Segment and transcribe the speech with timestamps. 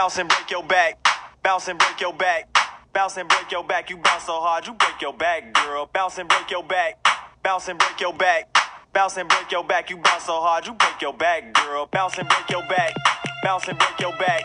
[0.00, 1.06] Bounce and break your back.
[1.42, 2.56] Bounce and break your back.
[2.94, 3.90] Bounce and break your back.
[3.90, 5.90] You bounce so hard, you break your back, girl.
[5.92, 7.06] Bounce and break your back.
[7.42, 8.48] Bounce and break your back.
[8.94, 9.90] Bounce and break your back.
[9.90, 11.86] You bounce so hard, you break your back, girl.
[11.92, 12.94] Bounce and break your back.
[13.42, 14.42] Bounce and break your back.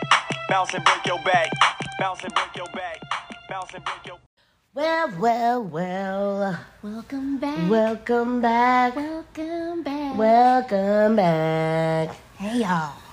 [0.50, 1.48] Bounce and break your back.
[1.98, 3.00] Bounce and break your back.
[3.48, 4.18] Bounce and break your
[4.74, 6.60] Well, well, well.
[6.82, 7.70] Welcome back.
[7.70, 8.94] Welcome back.
[8.94, 10.18] Welcome back.
[10.18, 12.14] Welcome back.
[12.36, 13.05] hey y'all.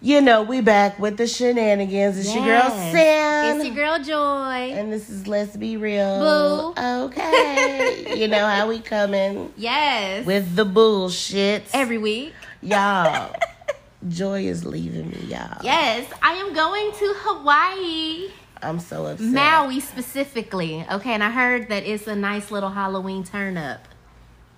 [0.00, 2.18] You know, we back with the shenanigans.
[2.18, 2.92] It's your girl Yes.
[2.92, 3.56] Sam.
[3.56, 4.72] It's your girl Joy.
[4.78, 6.74] And this is Let's Be Real.
[6.76, 6.80] Boo.
[7.06, 8.14] Okay.
[8.16, 10.24] you know how we coming yes.
[10.24, 11.64] with the bullshit.
[11.74, 12.32] every week.
[12.62, 13.34] y'all.
[14.08, 15.58] Joy is leaving me, y'all.
[15.64, 18.30] Yes, I am going to Hawaii.
[18.62, 19.26] I'm so upset.
[19.26, 20.86] Maui specifically.
[20.92, 23.80] Okay, and I heard that it's a nice little Halloween turn up.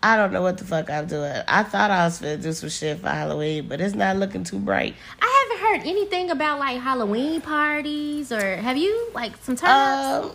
[0.02, 1.30] I don't know what the fuck I'm doing.
[1.46, 4.58] I thought I was gonna do some shit for Halloween, but it's not looking too
[4.58, 4.94] bright.
[5.20, 9.68] I haven't heard anything about like Halloween parties or have you like some turn?
[9.70, 10.32] Um,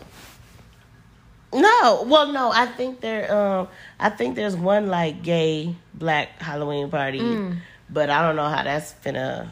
[1.54, 2.52] no, well, no.
[2.52, 3.34] I think there.
[3.34, 3.68] Um,
[4.00, 7.58] I think there's one like gay black Halloween party, Mm.
[7.90, 9.48] but I don't know how that's finna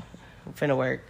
[0.55, 1.01] finna work.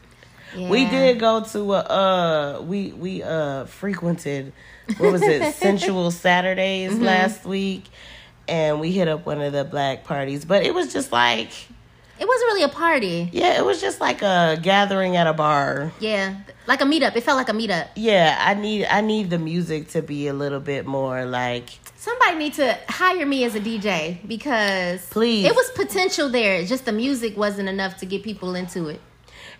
[0.55, 4.53] We did go to a uh we we uh frequented
[4.97, 7.03] what was it sensual Saturdays Mm-hmm.
[7.03, 7.85] last week
[8.47, 11.49] and we hit up one of the black parties but it was just like
[12.19, 13.29] It wasn't really a party.
[13.31, 16.35] yeah it was just like a gathering at a bar Yeah,
[16.67, 17.15] like a meetup.
[17.15, 17.87] It felt like a meetup.
[17.95, 22.35] yeah I need I need the music to be a little bit more like Somebody
[22.37, 25.45] need to hire me as a DJ because Please.
[25.45, 26.65] it was potential there.
[26.65, 28.99] Just the music wasn't enough to get people into it.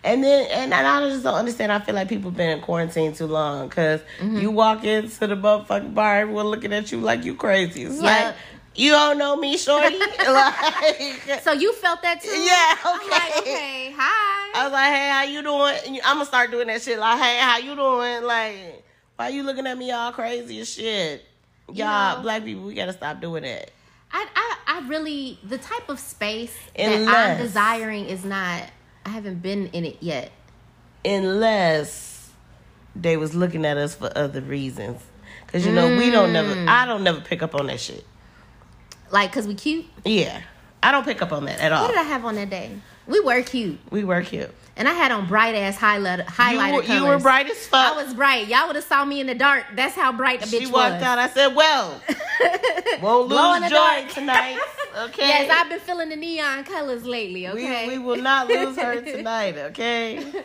[0.03, 1.71] And then, and I just don't understand.
[1.71, 4.39] I feel like people been in quarantine too long because Mm-hmm.
[4.39, 7.83] you walk into the motherfucking bar, everyone looking at you like you crazy.
[7.83, 8.25] It's Yeah.
[8.25, 8.35] like
[8.75, 9.97] you don't know me, shorty.
[10.27, 12.29] like, So you felt that too?
[12.29, 13.39] Yeah, I'm like, okay.
[13.39, 14.51] okay, hi.
[14.55, 15.99] I was like, hey, how you doing?
[16.03, 16.99] I'm gonna start doing that shit.
[16.99, 18.23] Like, hey, how you doing?
[18.23, 18.83] Like,
[19.15, 21.23] why you looking at me all crazy as shit?
[21.71, 23.71] Y'all, know- black people, we gotta stop doing that.
[24.11, 28.63] I, I, I really the type of space that I'm desiring is not.
[29.05, 30.31] I haven't been in it yet.
[31.03, 32.29] unless
[32.95, 35.01] they was looking at us for other reasons.
[35.47, 36.53] Cause you know we don't never.
[36.53, 36.67] Mm.
[36.67, 38.05] I don't never pick up on that shit.
[39.13, 39.85] Like, cause we cute.
[40.03, 40.41] Yeah,
[40.81, 41.83] I don't pick up on that at all.
[41.83, 42.71] What did I have on that day?
[43.07, 44.49] We were cute, we were cute.
[44.75, 47.01] and I had on bright ass highlight You highlighter were, colors.
[47.01, 47.93] you were bright as fuck.
[47.97, 48.47] I was bright.
[48.47, 49.65] Y'all would have saw me in the dark.
[49.75, 50.61] That's how bright the bitch was.
[50.61, 51.03] she walked was.
[51.03, 51.19] out.
[51.19, 52.01] I said, "Well,
[53.01, 54.57] won't lose joy tonight."
[55.05, 55.27] Okay.
[55.27, 57.47] Yes, I've been feeling the neon colors lately.
[57.49, 57.87] Okay.
[57.87, 60.25] We, we will not lose her tonight, okay?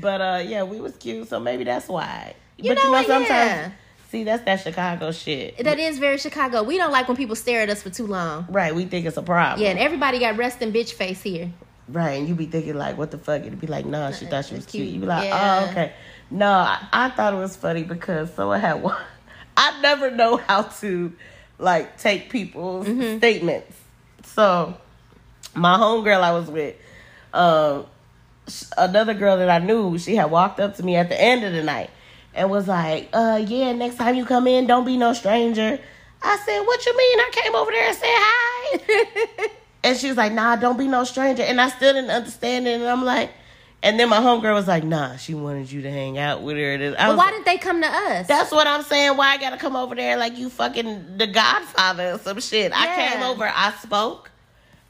[0.00, 2.34] But uh yeah, we was cute, so maybe that's why.
[2.56, 3.08] But you but know what?
[3.08, 3.70] Yeah.
[4.14, 5.58] See that's that Chicago shit.
[5.58, 6.62] that is very Chicago.
[6.62, 8.46] We don't like when people stare at us for too long.
[8.50, 9.60] right, we think it's a problem.
[9.62, 11.50] Yeah, and everybody got resting bitch face here.
[11.88, 13.42] Right, and you be thinking like, what the fuck?
[13.42, 14.84] It'd be like, nah, she thought she was cute.
[14.84, 14.94] cute.
[14.94, 15.64] You be like, Yeah.
[15.66, 15.92] oh, okay.
[16.30, 18.96] No, I, I thought it was funny because someone had one.
[19.56, 21.12] I never know how to
[21.58, 23.18] like take people's Mm-hmm.
[23.18, 23.76] statements.
[24.24, 24.74] So
[25.54, 26.74] my homegirl I was with,
[27.34, 27.86] um,
[28.78, 31.52] another girl that I knew, she had walked up to me at the end of
[31.52, 31.90] the night
[32.34, 35.78] and was like, uh, yeah, next time you come in, don't be no stranger.
[36.22, 37.20] I said, what you mean?
[37.20, 39.48] I came over there and said hi.
[39.84, 41.42] And she was like, nah, don't be no stranger.
[41.42, 42.80] And I still didn't understand it.
[42.80, 43.30] And I'm like,
[43.82, 46.72] and then my homegirl was like, nah, she wanted you to hang out with her.
[46.72, 48.26] And I But why like, did they come to us?
[48.26, 49.18] that's what I'm saying.
[49.18, 52.72] Why I gotta come over there like you fucking the Godfather or some shit?
[52.74, 54.30] I came over, I spoke,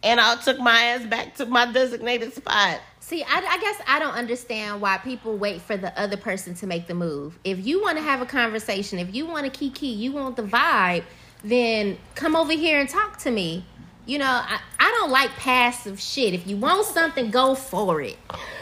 [0.05, 2.81] and I took my ass back to my designated spot.
[3.07, 6.67] See, I, I guess I don't understand why people wait for the other person to
[6.67, 7.39] make the move.
[7.45, 10.43] If you want to have a conversation, if you want to kiki, you want the
[10.43, 11.05] vibe,
[11.43, 13.67] then come over here and talk to me.
[14.07, 16.33] You know, I, I don't like passive shit.
[16.33, 18.17] If you want something, go for it.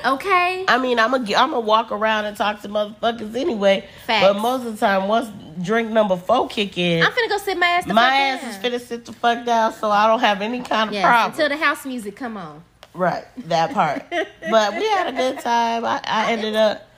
[0.04, 0.64] Okay?
[0.66, 3.86] I mean, I'm gonna I'm gonna walk around and talk to motherfuckers anyway.
[4.08, 4.26] Facts.
[4.26, 5.28] But most of the time, once
[5.64, 8.50] drink number four kick in, I'm finna go sit my ass the my ass down.
[8.50, 11.30] is finna sit the fuck down, so I don't have any kind of Yes, problem.
[11.32, 12.64] until the house music come on.
[12.94, 14.04] Right, that part.
[14.10, 15.84] but we had a good time.
[15.84, 16.88] I, I ended up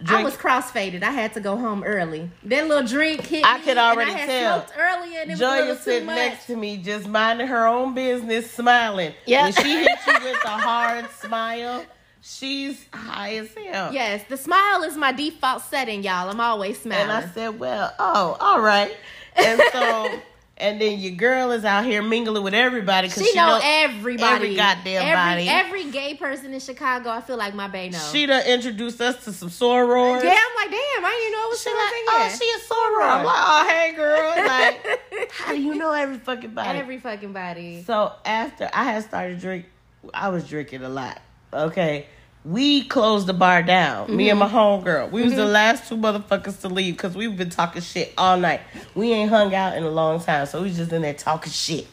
[0.00, 0.24] I drink.
[0.24, 1.02] was crossfaded.
[1.02, 2.30] I had to go home early.
[2.44, 4.66] That little drink hit I me, could already I tell.
[4.76, 6.16] earlier, and it was a Joy too sitting much.
[6.16, 9.12] next to me, just minding her own business, smiling.
[9.26, 9.44] Yeah.
[9.44, 11.84] When she hits you with a hard smile,
[12.20, 13.92] she's high as hell.
[13.92, 16.28] Yes, the smile is my default setting, y'all.
[16.30, 17.10] I'm always smiling.
[17.10, 18.96] And I said, well, oh, all right.
[19.36, 20.18] And so,
[20.62, 23.60] and then your girl is out here mingling with everybody because she, she, know, know
[23.62, 25.48] everybody, every goddamn every, body.
[25.48, 27.98] Every gay person in Chicago, I feel like my bae know.
[28.12, 30.22] She done introduced us to some sorors.
[30.22, 33.10] yeah, I'm like, damn, I didn't know it was She like, oh, she a soror.
[33.10, 34.32] I'm like, oh, hey, girl.
[34.52, 36.78] Like, how do you know every fucking body?
[36.78, 37.82] every fucking body.
[37.84, 39.66] So after I had started drink,
[40.14, 41.20] I was drinking a lot.
[41.52, 42.06] Okay,
[42.44, 44.14] we closed the bar down.
[44.16, 44.56] Me and my Mm-hmm.
[44.86, 45.10] homegirl.
[45.10, 48.60] We was the last two motherfuckers to leave because we've been talking shit all night.
[48.94, 51.52] We ain't hung out in a long time, so we was just in there talking
[51.52, 51.86] shit.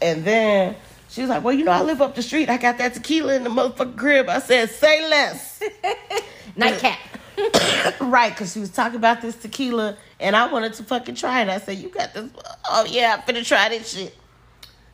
[0.00, 0.76] And then
[1.10, 2.48] she was like, "Well, you know, I live up the street.
[2.48, 5.62] I got that tequila in the motherfucking crib." I said, "Say less."
[6.56, 6.98] Nightcap.
[8.00, 11.48] right, because she was talking about this tequila, and I wanted to fucking try it.
[11.48, 12.30] I said, "You got this?
[12.70, 14.16] Oh yeah, I'm finna try this shit."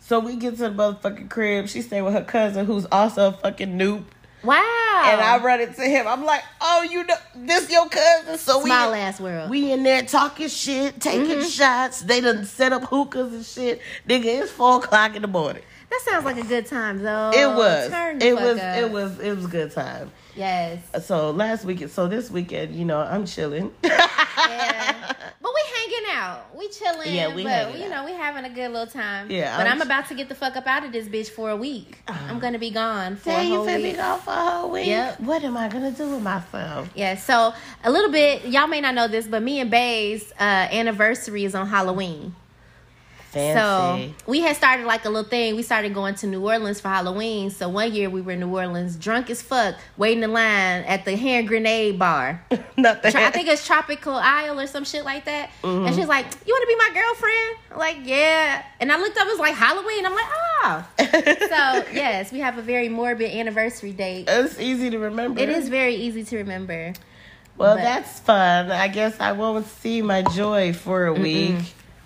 [0.01, 1.69] So we get to the motherfucking crib.
[1.69, 4.05] She stayed with her cousin, who's also a fucking noob.
[4.45, 5.03] Wow.
[5.07, 6.07] And I run into him.
[6.07, 9.51] I'm like, "Oh, you know, this your cousin?" So we Small ass world.
[9.51, 11.49] we in there talking shit, taking mm-hmm.
[11.49, 12.01] shots.
[12.01, 13.81] They done set up hookahs and shit.
[14.09, 15.63] Nigga, it's four o'clock in the morning.
[15.91, 17.31] that sounds like a good time though.
[17.35, 17.87] It was.
[18.23, 18.59] It was.
[18.59, 18.79] up.
[18.79, 19.19] It was.
[19.21, 20.13] It was a good time.
[20.37, 20.83] Yes.
[21.07, 21.91] So last weekend.
[21.91, 23.73] So this weekend, you know, I'm chilling.
[24.47, 25.13] Yeah.
[25.41, 26.57] but we hanging out.
[26.57, 27.15] We chilling.
[27.15, 27.91] Yeah, we but you out.
[27.91, 29.31] know, we having a good little time.
[29.31, 31.51] Yeah, But I'm I'm, about to get the fuck up out of this bitch for
[31.51, 31.99] a week.
[32.09, 33.99] I'm gonna be gone for Damn, a you whole me week.
[33.99, 34.87] off for a whole week.
[34.87, 35.21] Yep.
[35.21, 36.89] What am I gonna do with myself?
[36.95, 37.53] Yeah, so
[37.83, 40.43] a little bit, y'all may not know this, but me and Bay's uh,
[40.73, 42.35] anniversary is on Halloween.
[43.35, 44.15] Fancy.
[44.17, 45.57] So we had started like a little thing.
[45.57, 47.51] We started going to New Orleans for Halloween.
[47.51, 51.05] So one year we were in New Orleans, drunk as fuck, waiting in line at
[51.05, 52.43] the hand grenade bar.
[52.77, 55.51] Not the Tro- I think it's Tropical Isle or some shit like that.
[55.63, 59.17] And she's like, "You want to be my girlfriend?" I'm like, "Yeah." And I looked
[59.19, 60.07] up, it was like Halloween.
[60.07, 60.27] I'm like,
[60.63, 64.27] "Ah." so yes, we have a very morbid anniversary date.
[64.29, 65.41] it's easy to remember.
[65.41, 66.93] It is very easy to remember.
[67.57, 68.71] Well, but- that's fun.
[68.73, 71.55] I guess I won't see my joy for a week.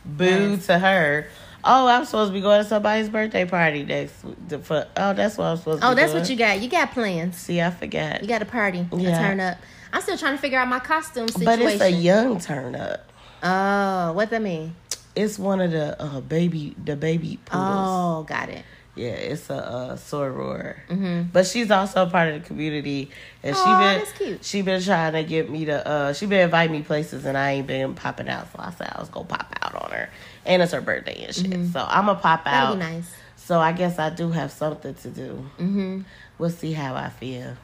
[0.08, 1.28] Boo to her.
[1.64, 4.24] Oh, I'm supposed to be going to somebody's birthday party next.
[4.24, 4.36] week.
[4.48, 5.88] Oh, that's what I'm supposed to.
[5.88, 6.22] Oh, that's doing.
[6.22, 6.60] what you got.
[6.62, 7.36] You got plans.
[7.36, 8.22] See, I forgot.
[8.22, 8.86] You got a party.
[8.92, 9.18] Yeah.
[9.18, 9.58] A turn up.
[9.92, 11.64] I'm still trying to figure out my costume situation.
[11.64, 13.10] but it's a young turn up.
[13.42, 14.74] Oh, what that mean?
[15.14, 17.66] It's one of the uh, baby, the baby poodles.
[17.66, 18.64] Oh, got it.
[18.98, 20.76] Yeah, it's a uh, soror.
[20.88, 21.22] Mm-hmm.
[21.32, 23.10] But she's also a part of the community,
[23.44, 25.86] and she Aw, been she been trying to get me to.
[25.86, 28.50] Uh, she been inviting me places, and I ain't been popping out.
[28.52, 30.10] So I said I was gonna pop out on her,
[30.44, 31.72] and it's her birthday and shit.
[31.72, 32.48] So I'm gonna pop Mm-hmm.
[32.54, 32.72] Out.
[32.74, 33.10] be nice.
[33.36, 35.46] So I guess I do have something to do.
[35.58, 36.00] Mm-hmm.
[36.38, 37.56] We'll see how I feel.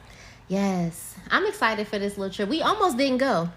[0.47, 2.49] Yes, I'm excited for this little trip.
[2.49, 3.49] We almost didn't go.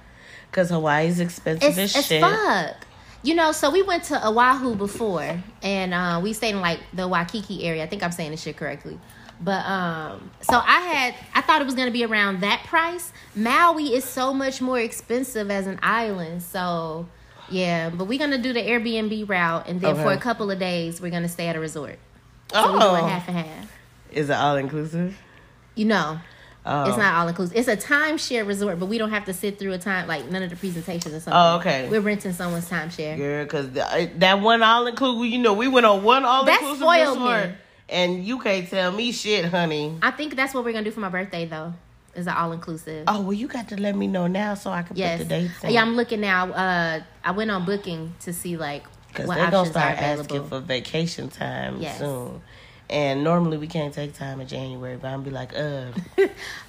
[0.51, 2.23] Cause Hawaii's expensive It's, as it's shit.
[2.23, 2.75] fuck.
[3.23, 7.09] You know, so we went to Oahu before, and uh, we stayed in like the
[7.09, 7.83] Waikiki area.
[7.83, 8.99] I think I'm saying this shit correctly.
[9.41, 13.13] But um, so I had I thought it was gonna be around that price.
[13.37, 17.07] Maui is so much more expensive as an island, so
[17.49, 17.91] yeah.
[17.91, 21.11] But we're gonna do the Airbnb route, and then for a couple of days we're
[21.13, 21.99] gonna stay at a resort.
[22.53, 23.73] So we're Oh, half and half.
[24.11, 25.17] is it all inclusive?
[25.77, 26.19] You know,
[26.71, 26.85] Oh.
[26.87, 27.57] it's not all inclusive.
[27.57, 30.43] It's a timeshare resort, but we don't have to sit through a time like none
[30.43, 31.33] of the presentations or something.
[31.33, 31.89] Oh, okay.
[31.89, 33.17] We're renting someone's timeshare.
[33.17, 37.49] Yeah, cause that one all inclusive, you know, we went on one all inclusive resort,
[37.51, 37.55] me.
[37.89, 39.97] and you can't tell me shit, honey.
[40.03, 41.73] I think that's what we're gonna do for my birthday though.
[42.15, 43.05] Is an all inclusive.
[43.07, 45.19] Oh well, you got to let me know now so I can yes.
[45.21, 45.71] put the dates in.
[45.71, 46.51] Yeah, I'm looking now.
[46.53, 50.61] Uh, I went on booking to see like because what they're gonna start asking for
[50.61, 51.99] vacation time Yes.
[51.99, 52.43] soon.
[52.91, 55.89] And normally we can't take time in January, but I'm be like, uh.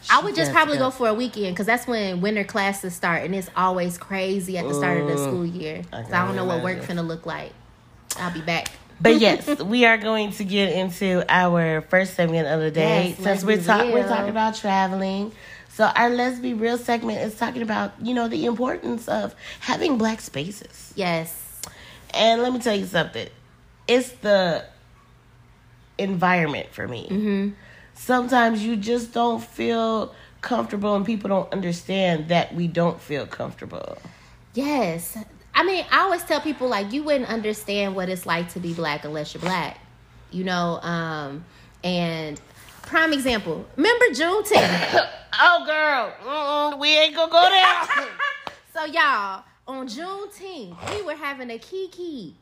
[0.09, 3.23] I would just probably does go for a weekend because that's when winter classes start,
[3.23, 5.83] and it's always crazy at the start of the school year.
[5.93, 7.53] I so I don't know what work finna look like.
[8.17, 8.69] I'll be back.
[9.01, 13.23] But yes, we are going to get into our first segment of the day Yes,
[13.23, 15.31] since we're talking we're talking about traveling.
[15.69, 19.97] So our let's be real segment is talking about you know the importance of having
[19.97, 20.91] black spaces.
[20.95, 21.61] Yes.
[22.13, 23.29] And let me tell you something.
[23.87, 24.65] It's the
[25.99, 27.07] environment for me.
[27.09, 27.49] Mm-hmm.
[27.93, 33.97] Sometimes you just don't feel comfortable and people don't understand that we don't feel comfortable.
[34.53, 35.17] Yes.
[35.53, 38.73] I mean, I always tell people like you wouldn't understand what it's like to be
[38.73, 39.79] black unless you're black.
[40.31, 41.43] You know, um,
[41.83, 42.39] and
[42.83, 43.65] prime example.
[43.75, 45.07] Remember Juneteenth?
[45.41, 48.07] Oh girl, mm-mm, we ain't gonna go there.
[48.73, 52.35] so y'all, on Juneteenth, we were having a kiki.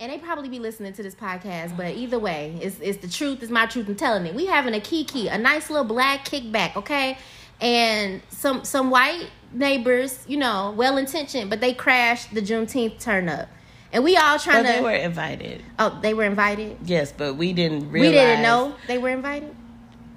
[0.00, 3.42] And they probably be listening to this podcast, but either way, it's it's the truth,
[3.42, 4.34] it's my truth, I'm telling it.
[4.34, 7.18] We having a kiki, a nice little black kickback, okay?
[7.60, 13.28] And some some white neighbors, you know, well intentioned, but they crashed the Juneteenth turn
[13.28, 13.50] up.
[13.92, 15.62] And we all trying to They were invited.
[15.78, 16.78] Oh, they were invited?
[16.84, 18.10] Yes, but we didn't realize.
[18.10, 19.54] We didn't know they were invited?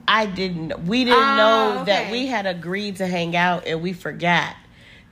[0.07, 0.85] I didn't.
[0.85, 4.55] We didn't Oh, know that we had agreed to hang out, and we forgot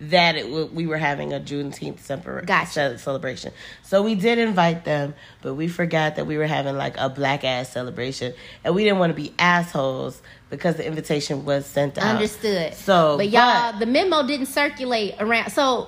[0.10, 2.98] that it w- we were having a Juneteenth separ- Gotcha.
[2.98, 3.51] celebration.
[3.84, 7.43] So we did invite them, but we forgot that we were having like a black
[7.43, 12.15] ass celebration, and we didn't want to be assholes because the invitation was sent out.
[12.15, 12.74] Understood.
[12.74, 15.51] So, but y'all, but- the memo didn't circulate around.
[15.51, 15.88] So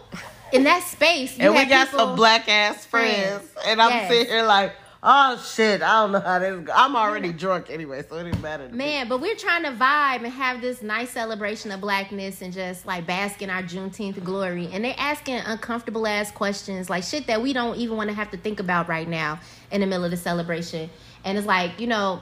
[0.51, 3.49] in that space, and we got some black ass friends, friends.
[3.67, 4.09] and I'm Yes.
[4.11, 4.73] sitting here like,
[5.05, 5.81] Oh shit!
[5.81, 6.65] I don't know how this.
[6.73, 8.67] I'm already drunk anyway, so it didn't matter.
[8.67, 8.77] to me.
[8.77, 12.85] Man, but we're trying to vibe and have this nice celebration of blackness and just
[12.85, 14.69] like bask in our Juneteenth glory.
[14.71, 18.31] And they're asking uncomfortable ass questions, like shit that we don't even want to have
[18.31, 19.41] to think about right now
[19.71, 20.89] in the middle of the celebration.
[21.25, 22.21] And it's like, you know,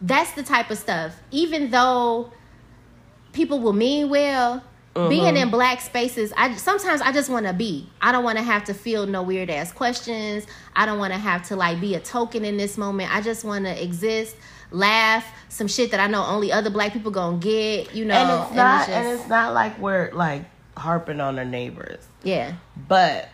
[0.00, 1.14] that's the type of stuff.
[1.32, 2.32] Even though
[3.34, 7.88] people will mean well, being in black spaces, I sometimes I just want to be.
[8.00, 10.46] I don't want to have to feel no weird ass questions.
[10.76, 13.14] I don't want to have to like be a token in this moment.
[13.14, 14.36] I just want to exist,
[14.70, 17.94] laugh, some shit that I know only other black people gonna get.
[17.94, 20.44] You know, and it's not, just- and it's not like we're like
[20.76, 22.54] harping on our neighbors, yeah,
[22.88, 23.28] but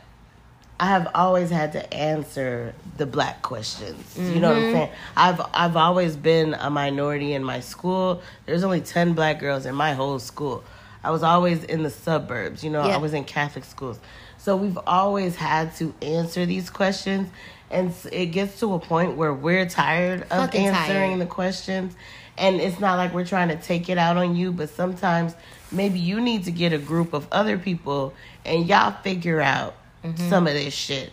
[0.80, 4.16] I have always had to answer the black questions.
[4.16, 4.66] You know what Mm-hmm.
[4.66, 4.90] I'm saying?
[5.16, 8.22] I've I've always been a minority in my school.
[8.46, 10.62] There's only ten black girls in my whole school.
[11.04, 12.62] I was always in the suburbs.
[12.64, 12.94] You know, Yeah.
[12.94, 13.98] I was in Catholic schools,
[14.36, 17.28] so we've always had to answer these questions.
[17.70, 21.20] And it gets to a point where we're tired of Fucking answering tired.
[21.20, 21.94] the questions.
[22.38, 25.34] And it's not like we're trying to take it out on you, but sometimes
[25.70, 28.14] maybe you need to get a group of other people
[28.44, 29.74] and y'all figure out
[30.04, 30.28] Mm-hmm.
[30.30, 31.10] some of this shit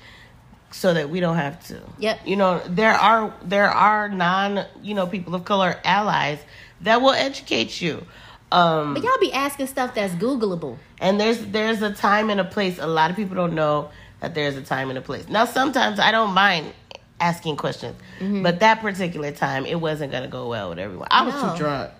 [0.71, 1.81] so that we don't have to.
[1.97, 2.19] Yep.
[2.27, 6.37] You know, there are there are non, you know, people of color allies
[6.81, 8.05] that will educate you.
[8.55, 10.77] Um but y'all be asking stuff that's Googleable.
[10.99, 12.79] and there's there's a time and a place.
[12.79, 13.89] A lot of people don't know
[14.21, 15.27] that there's a time and a place.
[15.27, 16.71] Now sometimes I don't mind
[17.19, 18.43] asking questions, Mm-hmm.
[18.43, 21.07] but that particular time it wasn't gonna go well with everyone.
[21.11, 21.51] I was No.
[21.51, 21.91] too drunk.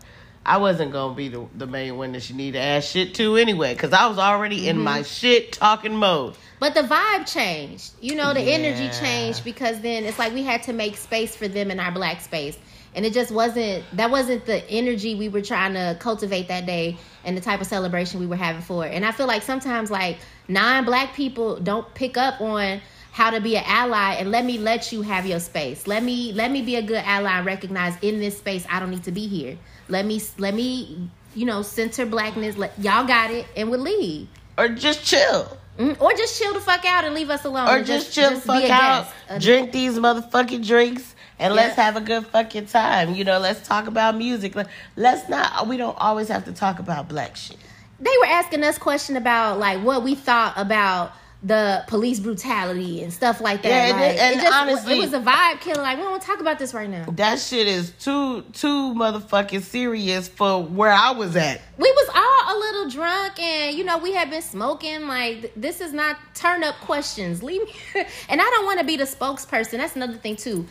[0.47, 3.35] I wasn't gonna be the, the main one that she need to ask shit to
[3.35, 4.85] anyway, because I was already in Mm-hmm.
[4.85, 6.35] my shit talking mode.
[6.59, 7.91] But the vibe changed.
[7.99, 11.47] You know, the energy changed because then it's like we had to make space for
[11.47, 12.57] them in our black space.
[12.95, 16.97] And it just wasn't that wasn't the energy we were trying to cultivate that day
[17.25, 18.93] and the type of celebration we were having for it.
[18.93, 23.55] And I feel like sometimes like non-black people don't pick up on how to be
[23.57, 25.87] an ally and let me let you have your space.
[25.87, 28.91] Let me let me be a good ally and recognize in this space I don't
[28.91, 29.57] need to be here.
[29.89, 32.57] Let me let me you know center blackness.
[32.57, 34.29] Let, y'all got it and we'll leave.
[34.57, 35.57] Or just chill.
[35.77, 35.99] Mhm.
[36.01, 37.67] Or just chill the fuck out and leave us alone.
[37.67, 39.03] Or and just, chill the fuck out.
[39.03, 39.13] guest.
[39.29, 43.13] Uh, drink these motherfucking drinks and let's have a good fucking time.
[43.15, 44.55] You know, let's talk about music.
[44.55, 47.57] Let- Let's not we don't always have to talk about black shit.
[47.99, 51.13] They were asking us question about like what we thought about
[51.43, 53.69] the police brutality and stuff like that.
[53.89, 55.81] Yeah, like, it- and it just, honestly- it was a vibe killer.
[55.83, 57.05] Like we don't talk about this right now.
[57.11, 61.61] That shit is too too motherfucking serious for where I was at.
[61.77, 65.07] We was all a little drunk, and you know we had been smoking.
[65.07, 67.43] Like this is not turn up questions.
[67.43, 67.73] Leave me,
[68.29, 69.77] and I don't want to be the spokesperson.
[69.77, 70.65] That's another thing too.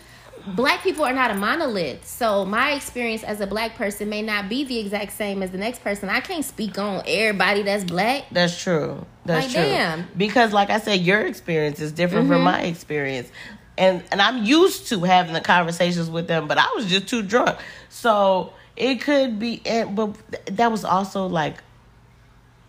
[0.46, 4.48] Black people are not a monolith, so my experience as a black person may not
[4.48, 6.08] be the exact same as the next person.
[6.10, 8.24] I can't speak on everybody that's black.
[8.30, 9.06] That's true.
[9.24, 9.62] That's Like, true.
[9.62, 10.06] damn.
[10.16, 13.30] Because like I said, your experience is different from my experience.
[13.78, 17.22] And and I'm used to having the conversations with them, but I was just too
[17.22, 17.58] drunk.
[17.88, 20.14] So it could be and but
[20.46, 21.56] that was also like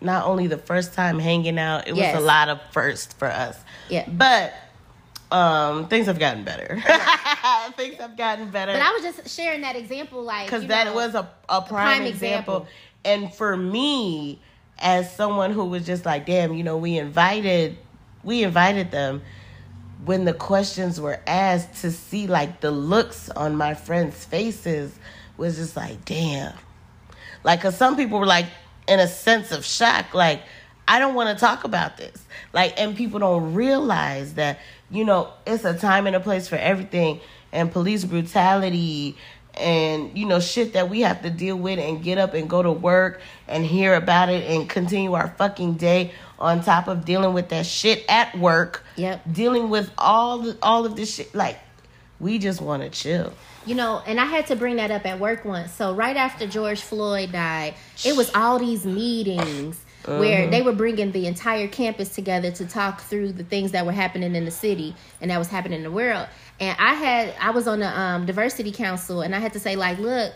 [0.00, 2.16] not only the first time hanging out, it was Yes.
[2.16, 3.58] a lot of first for us.
[3.90, 4.08] Yeah.
[4.08, 4.54] But
[5.30, 6.82] um things have gotten better.
[7.76, 8.72] things have gotten better.
[8.72, 11.68] But I was just sharing that example, like because that know, was a, a prime,
[11.68, 12.56] prime example.
[12.56, 12.68] example.
[13.04, 14.40] and for me
[14.78, 17.78] as someone who was just like damn you know we invited
[18.22, 19.22] we invited them
[20.04, 24.98] when the questions were asked to see like the looks on my friends faces
[25.36, 26.52] was just like damn
[27.42, 28.46] like because some people were like
[28.86, 30.42] in a sense of shock like
[30.86, 34.58] i don't want to talk about this like and people don't realize that
[34.90, 37.18] you know it's a time and a place for everything
[37.52, 39.16] and police brutality
[39.54, 42.62] and you know shit that we have to deal with and get up and go
[42.62, 47.32] to work and hear about it and continue our fucking day on top of dealing
[47.32, 49.22] with that shit at work Yep.
[49.32, 51.58] dealing with all the, all of this shit like
[52.20, 53.32] we just want to chill
[53.66, 55.72] You know, and I had to bring that up at work once.
[55.72, 57.74] So right after George Floyd died,
[58.04, 60.50] it was all these meetings where mm-hmm.
[60.50, 64.34] they were bringing the entire campus together to talk through the things that were happening
[64.36, 66.28] in the city and that was happening in the world.
[66.58, 69.76] And I had I was on the um, diversity council, and I had to say
[69.76, 70.32] like, look,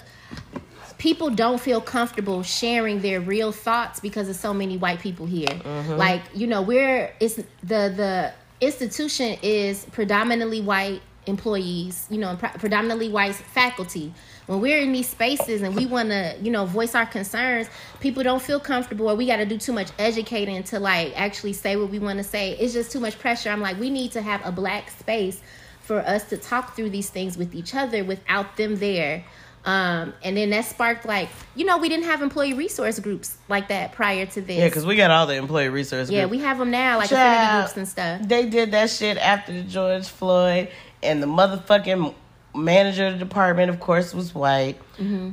[0.98, 5.48] people don't feel comfortable sharing their real thoughts because of so many white people here.
[5.96, 12.50] Like, you know, we're it's the the institution is predominantly white employees, you know, pre-
[12.50, 14.12] predominantly white faculty.
[14.46, 17.68] When we're in these spaces and we want to, you know, voice our concerns,
[18.00, 21.52] people don't feel comfortable or we got to do too much educating to like actually
[21.52, 22.58] say what we want to say.
[22.58, 23.48] It's just too much pressure.
[23.48, 25.40] I'm like, we need to have a black space
[25.90, 29.24] for us to talk through these things with each other without them there.
[29.64, 33.66] Um, and then that sparked like, you know, we didn't have employee resource groups like
[33.68, 34.56] that prior to this.
[34.56, 36.30] yeah because we got all the employee resource Yeah, groups.
[36.30, 38.22] we have them now, like affinity groups and stuff.
[38.22, 40.68] They did that shit after the George Floyd,
[41.02, 42.14] and the motherfucking
[42.54, 44.78] manager of the department, of course, was white,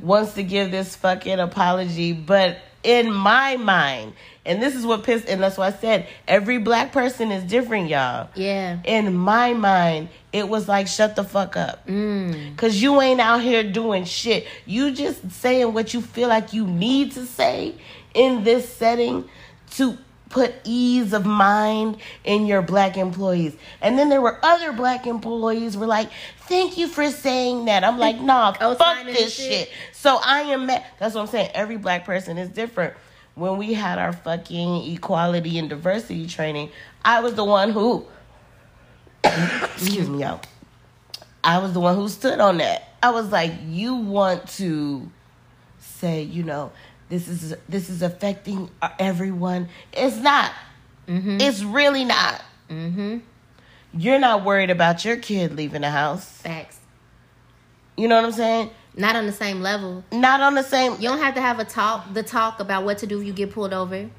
[0.02, 4.12] wants to give this fucking apology, but in my mind,
[4.46, 7.88] and this is what pissed, and that's why I said every black person is different,
[7.88, 8.28] y'all.
[8.34, 8.78] Yeah.
[8.84, 12.56] In my mind, it was like shut the fuck up, Mm.
[12.56, 14.46] cause you ain't out here doing shit.
[14.66, 17.74] You just saying what you feel like you need to say
[18.14, 19.24] in this setting
[19.72, 19.96] to
[20.28, 23.54] put ease of mind in your black employees.
[23.80, 27.98] And then there were other black employees were like, "Thank you for saying that." I'm
[27.98, 29.50] like, "Nah, fuck this shit.
[29.50, 30.84] shit." So I am mad.
[30.98, 31.50] That's what I'm saying.
[31.54, 32.92] Every black person is different.
[33.36, 36.70] When we had our fucking equality and diversity training,
[37.04, 38.04] I was the one who
[39.24, 40.40] excuse me, y'all.
[41.42, 42.94] I was the one who stood on that.
[43.02, 45.10] I was like, you want to
[45.78, 46.72] say, you know,
[47.08, 49.68] this is this is affecting everyone.
[49.92, 50.52] It's not.
[51.06, 52.42] It's really not.
[52.68, 53.18] Mm-hmm.
[53.94, 56.26] You're not worried about your kid leaving the house.
[56.42, 56.78] Facts.
[57.96, 58.70] You know what I'm saying?
[58.94, 60.04] Not on the same level.
[60.12, 62.98] Not on the same You don't have to have a talk, the talk about what
[62.98, 64.10] to do if you get pulled over.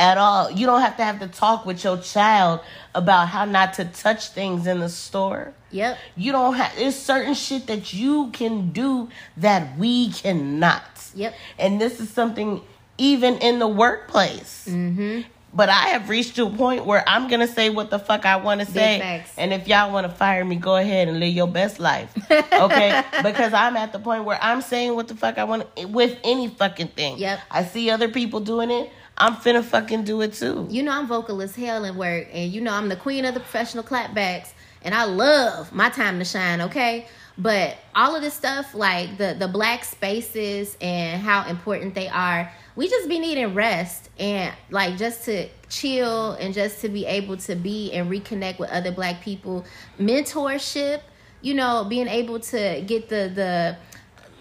[0.00, 0.50] At all.
[0.50, 2.60] You don't have to have to talk with your child
[2.94, 5.52] about how not to touch things in the store.
[5.70, 5.98] Yep.
[6.16, 10.82] You don't have there's certain shit that you can do that we cannot.
[11.14, 11.34] Yep.
[11.58, 12.62] And this is something
[12.96, 14.66] even in the workplace.
[14.68, 15.28] Mm-hmm.
[15.52, 18.60] But I have reached a point where I'm gonna say what the fuck I want
[18.60, 21.80] to say, and if y'all want to fire me, go ahead and live your best
[21.80, 23.02] life, okay?
[23.24, 26.46] because I'm at the point where I'm saying what the fuck I want with any
[26.46, 27.18] fucking thing.
[27.18, 27.40] Yep.
[27.50, 28.92] I see other people doing it.
[29.20, 30.66] I'm finna fucking do it too.
[30.70, 33.34] You know I'm vocal as hell in work, and you know I'm the queen of
[33.34, 36.62] the professional clapbacks, and I love my time to shine.
[36.62, 42.08] Okay, but all of this stuff, like the the black spaces and how important they
[42.08, 47.04] are, we just be needing rest and like just to chill and just to be
[47.04, 49.66] able to be and reconnect with other black people,
[49.98, 51.02] mentorship.
[51.42, 53.76] You know, being able to get the the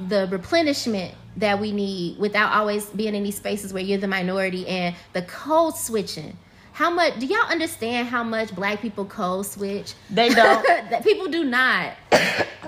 [0.08, 4.68] the replenishment that we need without always being in these spaces where you're the minority
[4.68, 6.38] and the code switching.
[6.72, 9.94] How much do y'all understand how much black people code switch?
[10.10, 10.66] They don't.
[11.04, 11.94] people do not.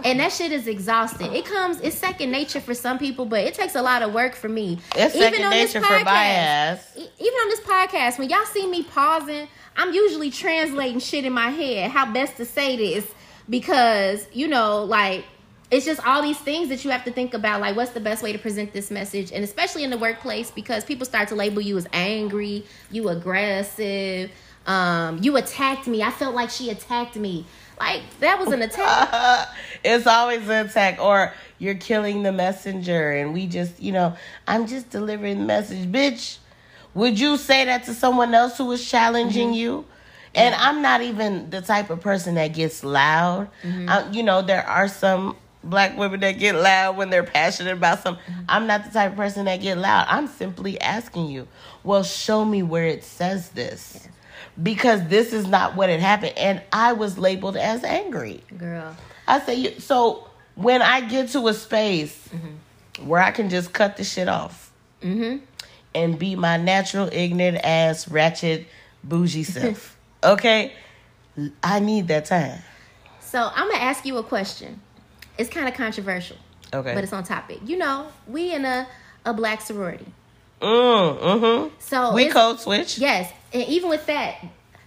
[0.03, 1.33] and that shit is exhausting.
[1.33, 4.35] It comes it's second nature for some people, but it takes a lot of work
[4.35, 4.79] for me.
[4.95, 6.93] It's second nature for my ass.
[6.97, 11.31] e- Even on this podcast, when y'all see me pausing, I'm usually translating shit in
[11.33, 13.05] my head, how best to say this
[13.49, 15.23] because, you know, like
[15.71, 18.21] it's just all these things that you have to think about like what's the best
[18.21, 19.31] way to present this message?
[19.31, 24.29] And especially in the workplace because people start to label you as angry you aggressive
[24.67, 26.03] um you attacked me.
[26.03, 27.45] I felt like she attacked me.
[27.79, 29.47] Like that was an attack.
[29.83, 34.15] It's always an attack or you're killing the messenger and we just you know
[34.47, 35.87] i'm just delivering the message.
[35.91, 36.37] Bitch
[36.93, 39.85] would you say that to someone else who was challenging you?
[40.35, 43.49] And i'm not even the type of person that gets loud.
[43.63, 48.01] I- you know there are some black women that get loud when they're passionate about
[48.01, 50.05] something i'm not the type of person that get loud.
[50.09, 51.47] I'm simply asking you
[51.83, 54.07] well show me where it says this.
[54.61, 56.33] Because this is not what had happened.
[56.37, 58.43] And i was labeled as angry.
[58.57, 58.95] Girl.
[59.27, 59.79] I say you.
[59.79, 62.27] So when I get to a space
[63.03, 64.71] where I can just cut the shit off
[65.01, 65.37] mm-hmm.
[65.95, 68.67] and be my natural, ignorant ass, ratchet,
[69.03, 70.73] bougie self, okay,
[71.63, 72.59] I need that time.
[73.19, 74.81] so i'm gonna ask you a question
[75.37, 76.37] it's kind of controversial
[76.73, 76.93] Okay.
[76.93, 78.87] but it's on topic you know we in a
[79.25, 80.05] a black sorority
[80.61, 81.75] Mm, mm-hmm.
[81.79, 82.99] so We code switch.
[82.99, 84.35] Yes, and even with that,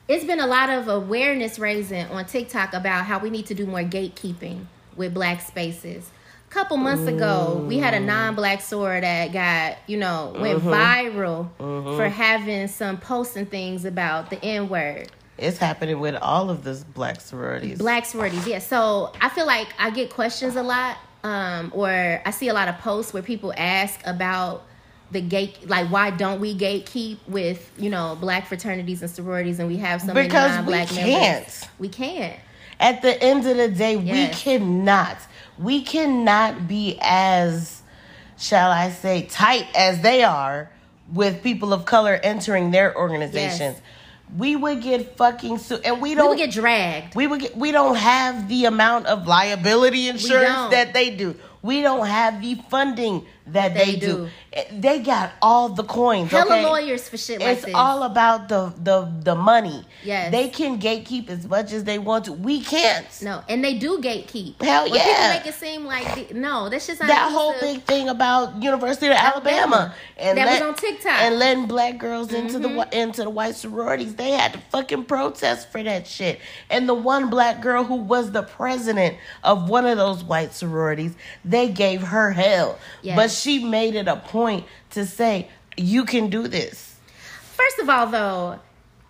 [0.07, 3.67] it's been a lot of awareness raising on TikTok about how we need to do
[3.67, 6.11] more gatekeeping with black spaces.
[6.49, 11.49] A couple months ago, we had a non-black soror that got, you know, went viral
[11.97, 15.11] for having some posting things about the N-word.
[15.37, 17.79] It's happening with all of this black sororities.
[17.79, 18.61] Black sororities, yeah.
[18.61, 22.69] So I feel like I get questions a lot, um, or I see a lot
[22.69, 24.65] of posts where people ask about
[25.11, 29.69] the gate, like why don't we gatekeep with you know black fraternities and sororities, and
[29.69, 31.05] we have so many Because we non-black members.
[31.05, 31.69] can't.
[31.79, 32.37] We can't.
[32.81, 34.35] At the end of the day, Yes.
[34.37, 35.19] we cannot.
[35.59, 37.83] We cannot be as,
[38.39, 40.71] shall I say, tight as they are
[41.13, 43.77] with people of color entering their organizations.
[43.77, 43.81] Yes.
[44.37, 47.15] We would get fucking sued, and we don't We would get dragged.
[47.15, 51.37] we would get, we don't have the amount of liability insurance that they do.
[51.63, 54.07] We don't have the funding that They they, do.
[54.07, 54.29] do.
[54.53, 56.31] Eh, They got all the coins.
[56.31, 56.65] Hella okay?
[56.65, 57.75] lawyers for shit like it's this.
[57.75, 59.85] all about the the the money.
[60.03, 60.31] Yes.
[60.33, 62.33] they can gatekeep as much as they want to.
[62.33, 63.07] We can't.
[63.23, 64.63] no, and they do gatekeep.
[64.63, 65.35] Hell When people yeah.
[65.37, 68.63] make it seem like the- no, that's just not that whole to- big thing about
[68.63, 69.95] University of Alabama, Alabama.
[70.17, 71.13] and That was on TikTok.
[71.13, 71.25] Mm-hmm.
[71.27, 74.15] and letting black girls into the into the white sororities.
[74.15, 76.41] They had to fucking protest for that shit.
[76.71, 81.15] And the one black girl who was the president of one of those white sororities,
[81.45, 82.79] they gave her hell.
[83.03, 83.17] Yes.
[83.17, 86.95] But she made it a point to say, "You can do this."
[87.57, 88.59] First of all, though,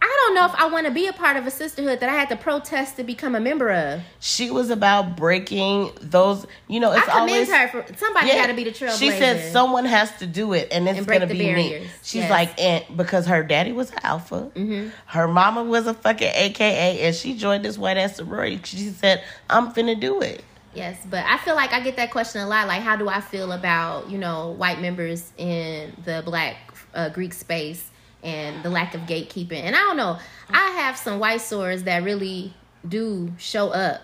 [0.02, 2.12] I don't know if I want to be a part of a sisterhood that I
[2.12, 4.02] had to protest to become a member of.
[4.20, 6.46] She was about breaking those.
[6.68, 8.98] You know, it's I commend always her for somebody got to be the trailblazer.
[8.98, 11.87] She said someone has to do it, and it's And gonna be me.
[12.02, 12.30] She's Yes.
[12.30, 14.88] like, and because her daddy was an alpha, Mm-hmm.
[15.06, 18.60] her mama was a fucking AKA, and she joined this white ass sorority.
[18.62, 22.40] She said, "I'm finna do it." Yes, but I feel like I get that question
[22.42, 22.66] a lot.
[22.66, 26.56] Like, how do I feel about you know white members in the Black
[26.94, 27.90] uh, Greek space
[28.22, 29.52] and the lack of gatekeeping?
[29.62, 30.18] And I don't know.
[30.50, 32.54] I have some white sorors that really
[32.88, 34.00] do show up.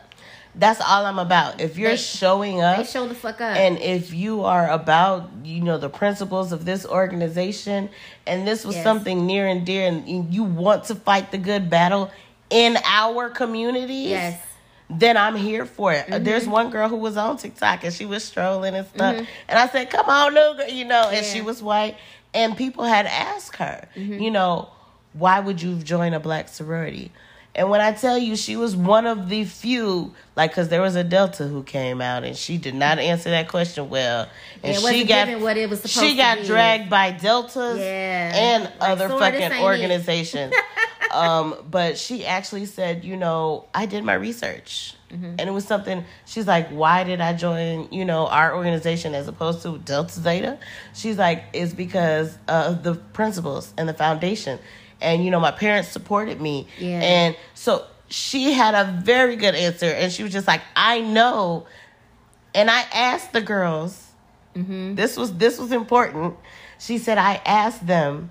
[0.55, 1.61] That's all I'm about.
[1.61, 3.57] If you're They- showing up, They show the fuck up.
[3.57, 7.89] and if you are about you know the principles of this organization
[8.27, 8.85] and this was Yes.
[8.85, 12.11] something near and dear and you want to fight the good battle
[12.51, 14.43] in our communities yes.
[14.91, 16.11] Then i'm here for it.
[16.13, 19.17] Uh, there's one girl who was on tiktok and she was strolling and stuff.
[19.49, 21.97] And i said come on new girl you know and she was white.
[22.35, 24.19] And people had asked her Mm-hmm.
[24.19, 24.69] you know
[25.13, 27.11] why would you join a black sorority
[27.55, 30.95] and when I tell you she was one of the few, like, because there was
[30.97, 34.29] a Delta who came out and she did not answer that question well,
[34.63, 36.47] and Yeah, she got what it was supposed she got be.
[36.47, 38.33] dragged by Deltas Yeah.
[38.35, 40.55] and Like, other fucking organizations.
[41.13, 44.95] um, but she actually said, you know, I did my research.
[45.13, 45.25] Mm-hmm.
[45.39, 49.27] And it was something she's like, why did I join, you know, our organization as
[49.27, 50.59] opposed to Delta Zeta?
[50.95, 54.61] She's like, it's because of the principles and the foundation.
[55.01, 56.67] And you know, my parents supported me.
[56.79, 57.01] Yeah.
[57.01, 61.67] And so she had a very good answer and she was just like, I know.
[62.55, 64.07] And I asked the girls,
[64.57, 64.97] Mm-hmm.
[64.97, 66.35] this was this was important.
[66.81, 68.31] She said, I asked them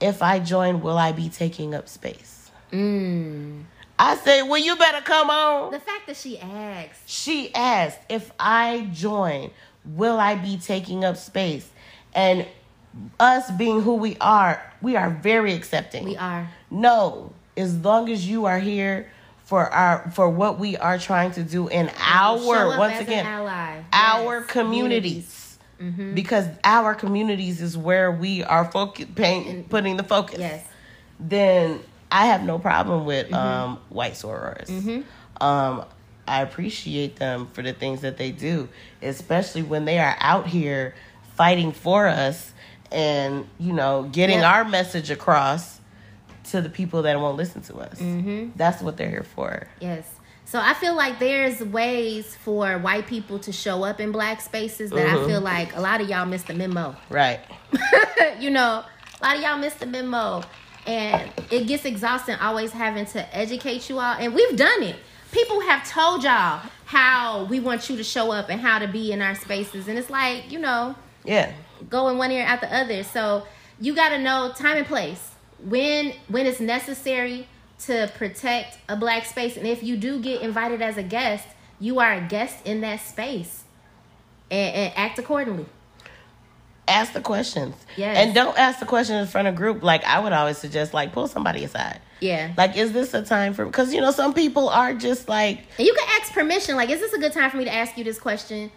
[0.00, 2.50] if I join, will I be taking up space?
[2.72, 3.64] mm.
[3.98, 5.72] I said, Well, you better come on.
[5.72, 7.02] the fact that she asked.
[7.06, 9.50] She asked, If I join,
[9.84, 11.68] will I be taking up space?
[12.14, 12.46] And
[13.20, 16.04] us being who we are, we are very accepting.
[16.04, 16.48] We are.
[16.70, 19.10] No, as long as you are here
[19.44, 23.24] for our for what we are trying to do in our once again
[23.92, 24.46] our Yes.
[24.50, 25.58] communities.
[25.80, 26.14] Mm-hmm.
[26.14, 30.38] Because our communities is where we are focus, paying, putting the focus.
[30.40, 30.66] Yes.
[31.20, 33.34] Then I have no problem with Mm-hmm.
[33.34, 34.68] um, white sorors.
[35.40, 35.84] Um,
[36.26, 38.68] I appreciate them for the things that they do,
[39.02, 40.94] especially when they are out here
[41.36, 42.52] fighting for us
[42.92, 44.46] and you know getting Yep.
[44.54, 45.80] our message across
[46.50, 47.98] to the people that won't listen to us.
[47.98, 48.50] Mm-hmm.
[48.56, 49.66] That's what they're here for.
[49.80, 50.08] Yes.
[50.46, 54.88] So I feel like there's ways for white people to show up in black spaces
[54.90, 55.24] that Mm-hmm.
[55.24, 56.96] I feel like a lot of y'all missed the memo.
[57.10, 57.40] Right.
[58.40, 58.82] you know,
[59.20, 60.42] a lot of y'all missed the memo.
[60.86, 64.14] And it gets exhausting always having to educate you all.
[64.14, 64.96] And we've done it.
[65.32, 69.12] People have told y'all how we want you to show up and how to be
[69.12, 69.86] in our spaces.
[69.86, 71.52] And it's like, you know, Yeah.
[71.88, 73.02] Go in one ear out the other.
[73.02, 73.46] So
[73.80, 75.32] you got to know time and place
[75.64, 77.46] when when it's necessary
[77.86, 79.56] to protect a black space.
[79.56, 81.46] And if you do get invited as a guest,
[81.80, 83.64] you are a guest in that space,
[84.50, 85.66] and, and act accordingly.
[86.88, 87.74] ask the questions.
[87.96, 88.16] Yes.
[88.16, 89.82] And don't ask the questions in front of group.
[89.82, 92.00] Like I would always suggest, like pull somebody aside.
[92.20, 92.52] Yeah.
[92.56, 93.64] Like, is this a time for?
[93.64, 96.74] Because you know, some people are just like, And you can ask permission.
[96.74, 98.72] Like, is this a good time for me to ask you this question?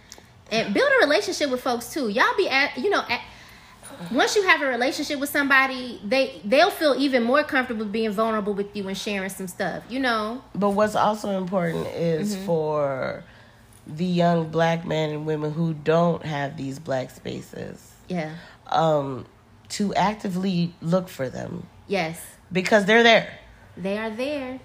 [0.52, 2.10] And build a relationship with folks too.
[2.10, 3.22] Y'all be at, you know, at,
[4.12, 8.54] once you have a relationship with somebody, they they'll feel even more comfortable being vulnerable
[8.54, 9.84] with you and sharing some stuff.
[9.90, 10.44] You know.
[10.56, 12.46] but what's also important is Mm-hmm.
[12.46, 13.24] for
[13.88, 18.36] the young black men and women who don't have these black spaces, Yeah.
[18.68, 19.26] um,
[19.70, 22.20] to actively look for them Yes.
[22.52, 23.30] because they're there.
[23.78, 24.60] They are there.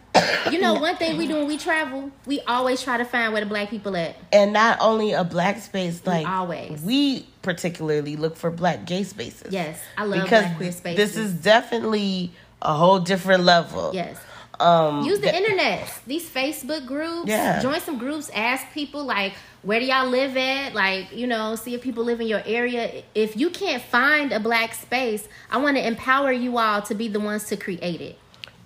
[0.51, 3.41] You know, one thing we do when we travel, we always try to find where
[3.43, 4.17] the black people at.
[4.33, 6.83] And not only a black space, like always.
[6.83, 9.53] we particularly look for black gay spaces.
[9.53, 10.97] Yes, I love because black queer spaces.
[10.97, 13.91] this is definitely a whole different level.
[13.95, 14.19] yes.
[14.59, 16.01] Um, Use the th- internet.
[16.07, 17.29] These Facebook groups.
[17.29, 17.61] Yeah.
[17.61, 18.31] Join some groups.
[18.35, 20.75] Ask people like, where do y'all live at?
[20.75, 23.03] Like, you know, see if people live in your area.
[23.15, 27.07] If you can't find a black space, I want to empower you all to be
[27.09, 28.19] the ones to create it.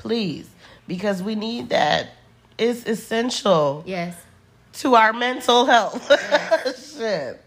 [0.04, 0.48] Please,
[0.88, 2.08] because we need that.
[2.58, 4.16] It's essential Yes.
[4.74, 6.10] to our mental health.
[6.96, 7.40] Shit.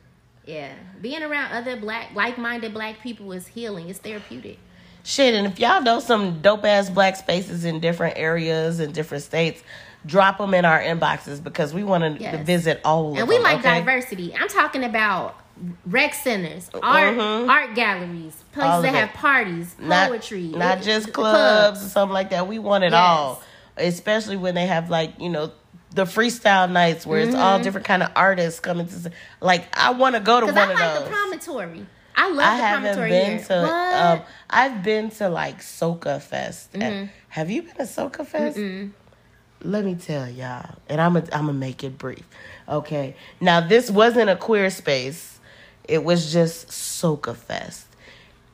[0.46, 3.89] Yeah, being around other black, like-minded black people is healing.
[3.89, 4.60] It's therapeutic.
[5.04, 9.24] Shit, and if y'all know some dope ass black spaces in different areas in different
[9.24, 9.63] states,
[10.06, 12.46] drop them in our inboxes because we want to Yes.
[12.46, 13.80] visit all of And we like okay?
[13.80, 14.34] diversity.
[14.36, 15.36] I'm talking about
[15.86, 17.50] rec centers, art, Mhm.
[17.50, 18.98] art galleries, places that it.
[18.98, 22.48] have parties, Not, poetry, not it- just the clubs or something like that.
[22.48, 23.00] We want it Yes.
[23.02, 23.42] all,
[23.78, 25.52] especially when they have like you know
[25.94, 29.12] the freestyle nights where it's all different kind of artists coming to.
[29.42, 31.04] Like I want to go to one I of like those.
[31.04, 31.86] the promontory.
[32.16, 33.46] I love I the haven't promontory been here.
[33.48, 33.63] to.
[34.12, 36.74] Um, I've been to like Soca Fest.
[36.74, 37.06] Mm-hmm.
[37.30, 38.58] have you been to Soca Fest?
[39.66, 42.24] Let me tell y'all, and I'm gonna I'm gonna make it brief.
[42.68, 45.33] Okay, now this wasn't a queer space;
[45.88, 47.88] it was just Soca Fest.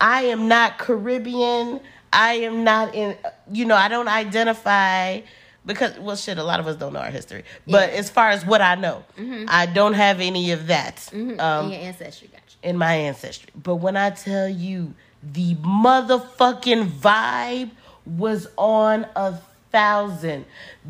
[0.01, 1.79] I am not Caribbean.
[2.11, 3.15] I am not in.
[3.51, 5.21] You know, I don't identify
[5.65, 6.37] because well, shit.
[6.37, 7.99] A lot of us don't know our history, but Yeah.
[7.99, 9.03] as far as what I know,
[9.47, 10.97] I don't have any of that.
[11.11, 11.39] Mhm.
[11.39, 12.69] Um, In your ancestry, got you.
[12.69, 13.49] in my ancestry.
[13.55, 17.71] But when I tell you the motherfucking vibe
[18.05, 19.35] was on a
[19.71, 20.45] thousand,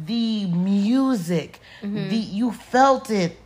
[0.06, 3.38] the music, the you felt it.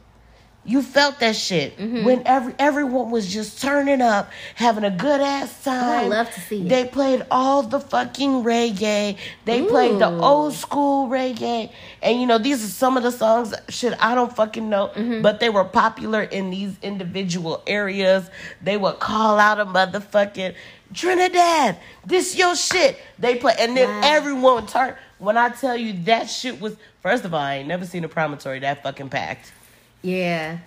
[0.66, 5.62] You felt that shit when every everyone was just turning up, having a good ass
[5.64, 6.06] time.
[6.06, 6.70] I love to see it.
[6.70, 9.18] They played all the fucking reggae.
[9.44, 11.70] They played the old school reggae,
[12.02, 13.54] and you know these are some of the songs.
[13.68, 15.22] Shit, I don't fucking know, Mm-hmm.
[15.22, 18.30] but they were popular in these individual areas.
[18.62, 20.56] They would call out a motherfucking
[20.94, 21.78] Trinidad.
[22.06, 22.98] This your shit.
[23.20, 24.02] They play, and then Wow.
[24.06, 24.96] everyone would turn.
[25.20, 28.08] When I tell you that shit was, first of all, I ain't never seen a
[28.10, 29.52] promontory that fucking packed.
[30.04, 30.60] Yeah.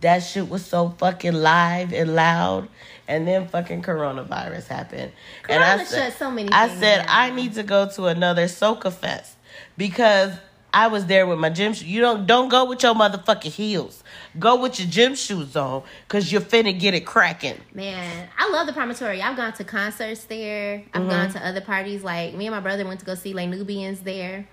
[0.00, 2.68] That shit was so fucking live and loud.
[3.06, 5.12] And then fucking coronavirus happened.
[5.48, 7.06] and I Corona said, so many I said down.
[7.08, 9.36] I need to go to another Soca Fest
[9.76, 10.32] because
[10.72, 11.84] I was there with my gym shoes.
[11.86, 14.02] You don't don't go with your motherfucking heels.
[14.38, 17.60] Go with your gym shoes on because you're finna get it cracking.
[17.74, 19.20] Man, I love the promontory.
[19.20, 20.78] I've gone to concerts there.
[20.78, 20.98] Mm-hmm.
[20.98, 22.02] I've gone to other parties.
[22.02, 24.46] Like me and my brother went to go see Les Nubians there.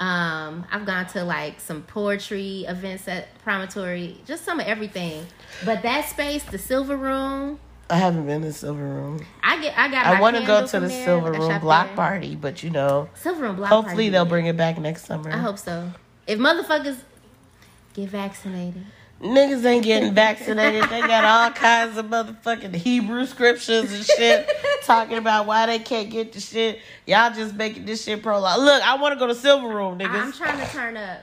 [0.00, 4.16] Um, I've gone to like some poetry events at promontory.
[4.26, 5.26] Just some of everything.
[5.64, 9.24] But that space, the Silver Room, I haven't been to the Silver Room.
[9.42, 9.76] I get.
[9.78, 10.06] I got.
[10.06, 11.04] I want to go to the there.
[11.04, 11.96] Silver Room block there.
[11.96, 14.08] party, but you know, Silver Room block hopefully party.
[14.08, 15.30] they'll bring it back next summer.
[15.30, 15.90] I hope so.
[16.26, 16.98] If motherfuckers
[17.94, 18.84] get vaccinated,
[19.22, 20.82] Niggas ain't getting vaccinated.
[20.90, 24.50] They got all kinds of motherfucking Hebrew scriptures and shit
[24.82, 26.80] talking about why they can't get the shit.
[27.06, 28.58] Y'all just making this shit prologue.
[28.58, 30.10] Look, I want to go to Silver Room, niggas.
[30.10, 31.20] I'm trying to turn up.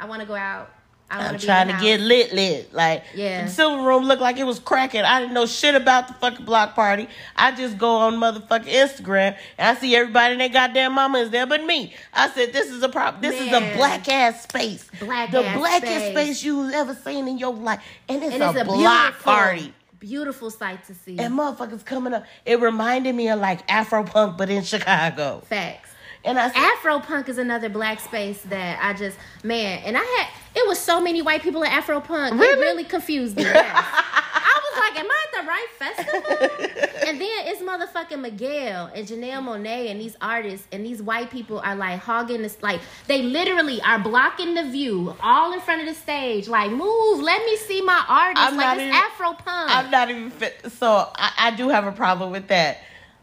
[0.00, 0.70] I want to go out.
[1.08, 2.74] I'm trying to the get lit, lit.
[2.74, 3.44] Like, Yeah.
[3.44, 5.02] the Silver Room looked like it was cracking.
[5.02, 7.08] I didn't know shit about the fucking block party.
[7.36, 11.30] I just go on motherfucking Instagram and I see everybody and their goddamn mama is
[11.30, 11.94] there, but me.
[12.12, 13.22] I said, this is a problem.
[13.22, 14.90] This is a black ass space.
[14.98, 16.10] Black the ass blackest space.
[16.10, 19.72] space you've ever seen in your life, and it's, and a, it's a block party.
[20.00, 21.18] beautiful sight to see.
[21.18, 22.24] And motherfuckers coming up.
[22.44, 25.42] It reminded me of like Afro punk, but in Chicago.
[25.48, 25.90] Facts.
[26.26, 30.28] And I Afro punk is another black space that I just man, and I had
[30.60, 32.34] it was so many white people in Afro punk.
[32.34, 32.60] It Really?
[32.60, 33.44] really confused me.
[33.54, 37.08] I was like, am I at the right festival?
[37.08, 41.60] and then it's motherfucking Miguel and Janelle Monáe and these artists and these white people
[41.60, 45.86] are like hogging this like they literally are blocking the view all in front of
[45.86, 46.48] the stage.
[46.48, 48.44] Like, move, let me see my artist.
[48.46, 49.70] I'm like it's Afro punk.
[49.70, 50.72] I'm not even fit.
[50.72, 52.78] So I, I do have a problem with that.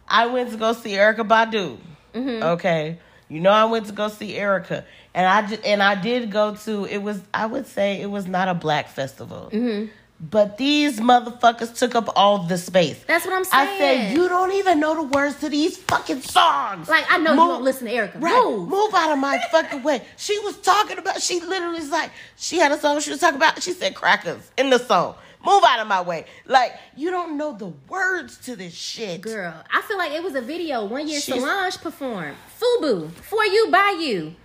[0.08, 1.78] I went to go see Erykah Badu.
[2.14, 2.44] Mm-hmm.
[2.44, 3.00] Okay.
[3.30, 6.86] You know I went to go see Erykah, and I and I did go to.
[6.86, 9.88] It was I would say it was not a black festival, Mm-hmm.
[10.20, 13.02] but these motherfuckers took up all the space.
[13.08, 13.68] That's what I'm saying.
[13.70, 16.88] I said you don't even know the words to these fucking songs.
[16.88, 18.22] like I know you don't listen to Erykah.
[18.22, 18.44] Right.
[18.46, 18.70] Move.
[18.70, 18.94] Move.
[18.94, 20.04] out of my fucking way.
[20.18, 23.38] She was talking about, she literally was like, she had a song she was talking
[23.38, 25.16] about, she said crackers in the song.
[25.46, 26.26] Move out of my way.
[26.46, 29.22] Like, you don't know the words to this shit.
[29.22, 32.38] Girl, I feel like it was a video one year She's- Solange performed.
[32.60, 34.36] Fubu, for you, by you.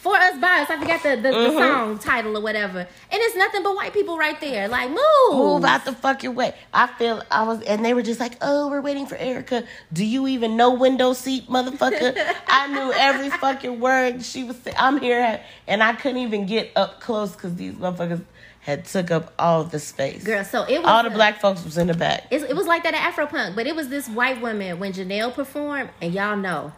[0.00, 0.70] For us, by us.
[0.70, 1.54] I forgot the, the, Mm-hmm.
[1.54, 2.78] the song title or whatever.
[2.78, 4.66] And it's nothing but white people right there.
[4.66, 4.98] Like, move.
[5.32, 6.54] Move out the fucking way.
[6.72, 9.66] I feel I was, and they were just like, "Oh, we're waiting for Erykah.
[9.92, 12.16] Do you even know window seat, motherfucker?"
[12.48, 14.76] I knew every fucking word she was saying.
[14.78, 18.22] I'm here, and I couldn't even get up close because these motherfuckers
[18.64, 20.24] had took up all the space.
[20.24, 20.86] Girl, so it was.
[20.86, 22.26] all the a- black folks was in the back.
[22.30, 25.34] It, it was like that at Afropunk, but it was this white woman when Janelle
[25.34, 26.72] performed, and y'all know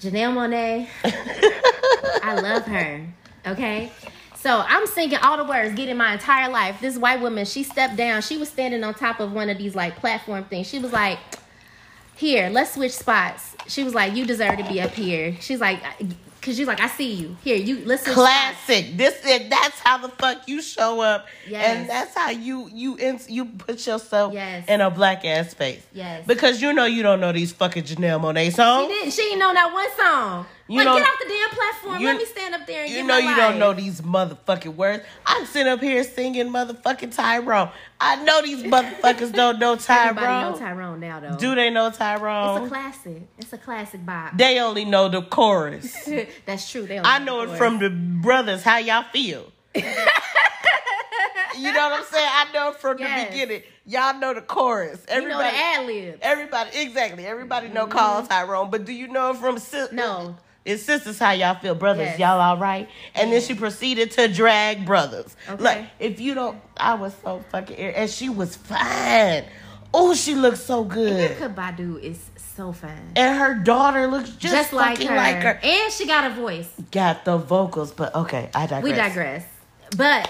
[0.00, 0.88] Janelle Monáe.
[2.22, 3.06] I love her.
[3.46, 3.92] Okay.
[4.36, 6.80] So I'm singing all the words, getting my entire life.
[6.80, 8.22] This white woman, she stepped down.
[8.22, 10.66] She was standing on top of one of these like platform things.
[10.66, 11.18] She was like,
[12.16, 15.80] "Here, let's switch spots." She was like, "You deserve to be up here." She's like,
[16.46, 17.36] Cause you're like, I see you.
[17.42, 18.14] Here, you listen.
[18.14, 18.96] Classic.
[18.96, 21.64] This is that's how the fuck you show up, Yes.
[21.76, 24.64] and that's how you you ins you put yourself Yes.
[24.68, 25.82] in a black ass space.
[25.92, 26.24] Yes.
[26.24, 28.86] Because you know you don't know these fucking Janelle Monáe She songs.
[28.86, 29.10] didn't.
[29.10, 30.46] She didn't know that one song.
[30.68, 32.00] You like, know- get off the damn platform.
[32.00, 33.36] you- Let me stand up there and You know you life.
[33.36, 35.04] don't know these motherfucking words.
[35.24, 37.70] I'm sitting up here singing motherfucking Tyrone.
[38.00, 40.08] I know these motherfuckers don't know Tyrone.
[40.18, 41.36] Everybody know Tyrone now, though.
[41.36, 42.62] Do they know Tyrone?
[42.62, 43.22] It's a classic.
[43.38, 44.36] It's a classic bop.
[44.36, 46.08] They only know the chorus.
[46.46, 46.86] That's true.
[46.86, 47.58] They I know it chorus.
[47.58, 48.62] from the brothers.
[48.64, 49.52] How y'all feel?
[49.76, 49.82] you
[51.72, 52.28] know what I'm saying?
[52.30, 53.24] I know from Yes.
[53.24, 53.62] the beginning.
[53.86, 55.00] Y'all know the chorus.
[55.08, 56.18] You know the Everybody, ad libs.
[56.22, 57.24] everybody, exactly.
[57.26, 57.96] Everybody know mm-hmm.
[57.98, 59.58] Call Tyrone, but do you know it from?
[59.94, 60.36] No.
[60.66, 61.18] It's sisters.
[61.18, 62.06] How y'all feel, brothers?
[62.06, 62.18] Yes.
[62.18, 62.88] Y'all all right?
[63.14, 65.36] And then she proceeded to drag brothers.
[65.48, 65.62] Okay.
[65.62, 69.44] Like if you don't, I was so fucking, and she was fine.
[69.94, 71.30] Oh, she looks so good.
[71.30, 73.12] Erykah Badu is so fine.
[73.14, 75.14] And her daughter looks just, Just like her.
[75.14, 75.60] like her.
[75.62, 76.68] And she got a voice.
[76.90, 78.82] Got the vocals, but okay, I digress.
[78.82, 79.46] We digress.
[79.96, 80.28] But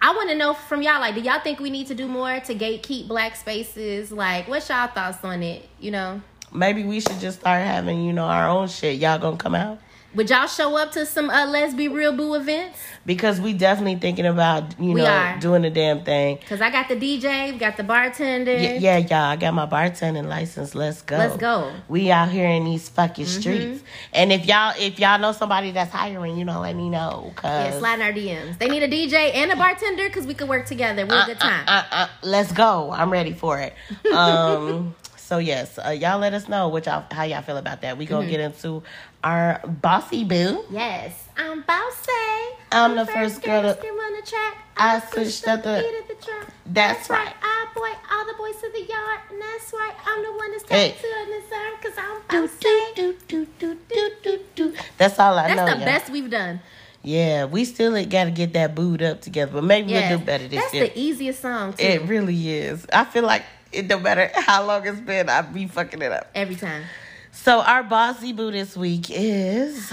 [0.00, 2.38] I want to know from y'all, like, do y'all think we need to do more
[2.38, 4.12] to gatekeep black spaces?
[4.12, 5.68] Like, what's y'all thoughts on it?
[5.80, 6.22] You know?
[6.56, 8.98] Maybe we should just start having, you know, our own shit.
[8.98, 9.78] Y'all gonna come out?
[10.14, 12.78] Would y'all show up to some uh, Let's Be Real Boo events?
[13.04, 15.38] Because we definitely thinking about, you We know, are.
[15.40, 16.36] doing the damn thing.
[16.38, 18.54] Because I got the DJ, we got the bartender.
[18.54, 20.74] Y- yeah, y'all, I got my bartending license.
[20.74, 21.18] Let's go.
[21.18, 21.46] Let's go.
[21.70, 21.92] Mm-hmm.
[21.92, 23.82] We out here in these fucking streets.
[24.14, 27.32] And if y'all if y'all know somebody that's hiring, you know, let me know.
[27.36, 28.58] Cause Yeah, slide in our DMs.
[28.58, 31.04] They need a DJ and a bartender because we could work together.
[31.04, 31.64] We're a good time.
[31.68, 32.90] Uh, uh, let's go.
[32.90, 33.74] I'm ready for it.
[34.14, 34.94] Um
[35.26, 37.98] so yes, uh, y'all let us know what y'all how y'all feel about that.
[37.98, 38.14] We Mm-hmm.
[38.14, 38.82] gonna get into
[39.24, 40.64] our bossy boo.
[40.70, 42.12] yes, I'm bossy.
[42.70, 44.54] I'm the first girl to- to on the track.
[44.76, 46.46] I switched up the- of the drum.
[46.66, 47.32] That's right.
[47.42, 49.94] I boy all the boys to the yard, and that's right.
[50.06, 50.90] I'm the one that's Hey.
[50.92, 52.94] tattooed on his arm because I'm Do, bossy.
[52.94, 54.74] do, do, do, do, do, do.
[54.98, 55.66] That's all I That's know.
[55.66, 55.84] the y'all.
[55.84, 56.60] best we've done.
[57.02, 60.10] Yeah, we still got to get that booed up together, but maybe Yes.
[60.10, 60.82] we'll do better this That's year.
[60.84, 61.84] That's the easiest song too.
[61.84, 62.84] It really is.
[62.92, 66.30] I feel like it no matter how long it's been, I be fucking it up.
[66.34, 66.84] Every time.
[67.32, 69.92] So our bossy boo this week is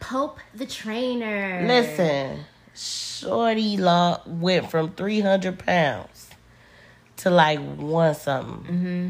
[0.00, 1.64] Pope the Trainer.
[1.66, 2.44] listen.
[2.74, 6.30] Shorty Law went from three hundred pounds
[7.18, 9.08] to like one something Mm-hmm.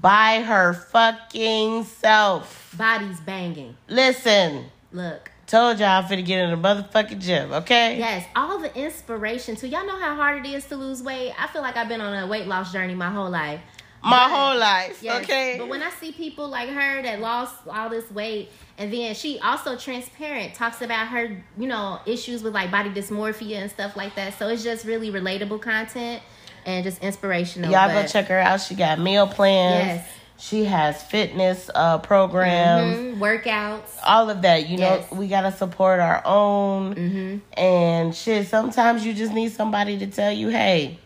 [0.00, 2.74] by her fucking self.
[2.78, 3.76] Body's banging.
[3.88, 5.30] Listen, Look.
[5.46, 7.98] Told y'all I'm finna get in the motherfucking gym, okay?
[7.98, 9.68] Yes, all the inspiration too.
[9.68, 11.32] Y'all know how hard it is to lose weight.
[11.38, 13.60] I feel like I've been on a weight loss journey my whole life.
[14.02, 15.56] My whole life, Yes, okay?
[15.58, 19.40] But when I see people like her that lost all this weight, and then she
[19.40, 24.14] also transparent talks about her, you know, issues with like body dysmorphia and stuff like
[24.14, 24.38] that.
[24.38, 26.22] So it's just really relatable content
[26.66, 27.70] and just inspirational.
[27.70, 28.60] Y'all go check her out.
[28.60, 29.86] She got meal plans.
[29.86, 30.08] Yes.
[30.38, 32.96] She has fitness uh, programs.
[32.96, 33.88] Mhm, workouts.
[34.04, 35.10] All of that, you Yes.
[35.10, 38.46] know, we gotta support our own hmm and shit.
[38.48, 40.98] Sometimes you just need somebody to tell you, "Hey,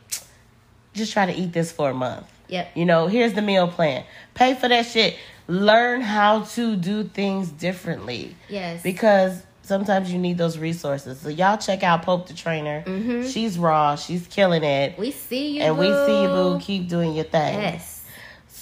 [0.94, 2.70] just try to eat this for a month." Yep.
[2.74, 4.02] You know, here's the meal plan.
[4.34, 5.16] Pay for that shit.
[5.46, 8.82] Learn how to do things differently Yes.
[8.82, 11.20] because sometimes you need those resources.
[11.20, 12.82] So y'all check out Pope the Trainer.
[12.86, 13.32] Mhm.
[13.32, 13.94] She's raw.
[13.94, 14.98] She's killing it.
[14.98, 15.62] we see you.
[15.62, 16.54] and we see you, boo.
[16.54, 16.60] boo.
[16.60, 17.60] Keep doing your thing.
[17.60, 17.99] Yes.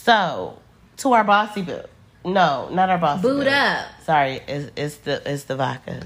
[0.08, 0.58] So,
[0.98, 1.82] to our bossy boo.
[2.24, 3.50] No, not our bossy Boot boo.
[3.50, 3.84] up.
[4.04, 6.00] Sorry, it's, it's the it's the vodka.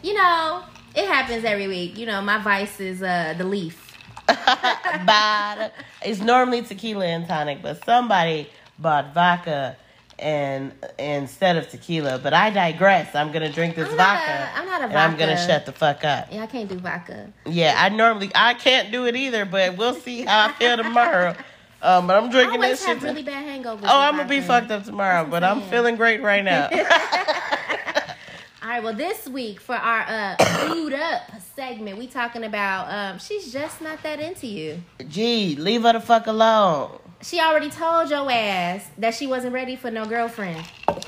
[0.00, 0.62] You know,
[0.94, 1.98] it happens every week.
[1.98, 3.96] You know, my vice is uh the leaf.
[4.28, 5.72] Bad.
[6.02, 9.76] It's normally tequila and tonic, but somebody bought vodka
[10.20, 12.20] and instead of tequila.
[12.20, 13.12] But I digress.
[13.16, 14.30] I'm gonna drink this I'm vodka.
[14.30, 16.28] a- I'm not a and I'm gonna shut the fuck up.
[16.30, 17.32] Yeah, I can't do vodka.
[17.44, 21.34] Yeah, I normally I can't do it either, but we'll see how I feel tomorrow.
[21.80, 23.00] Um, but I'm drinking this shit.
[23.02, 23.84] really bad hangovers.
[23.84, 24.68] oh, I'm gonna be vodka.
[24.68, 26.68] fucked up tomorrow, but I'm I'm feeling great right now.
[28.62, 31.22] All right, well, this week for our uh food up
[31.54, 34.82] segment, we talking about um she's just not that into you.
[35.08, 36.98] Gee, leave her the fuck alone.
[37.22, 40.64] She already told your ass that she wasn't ready for no girlfriend.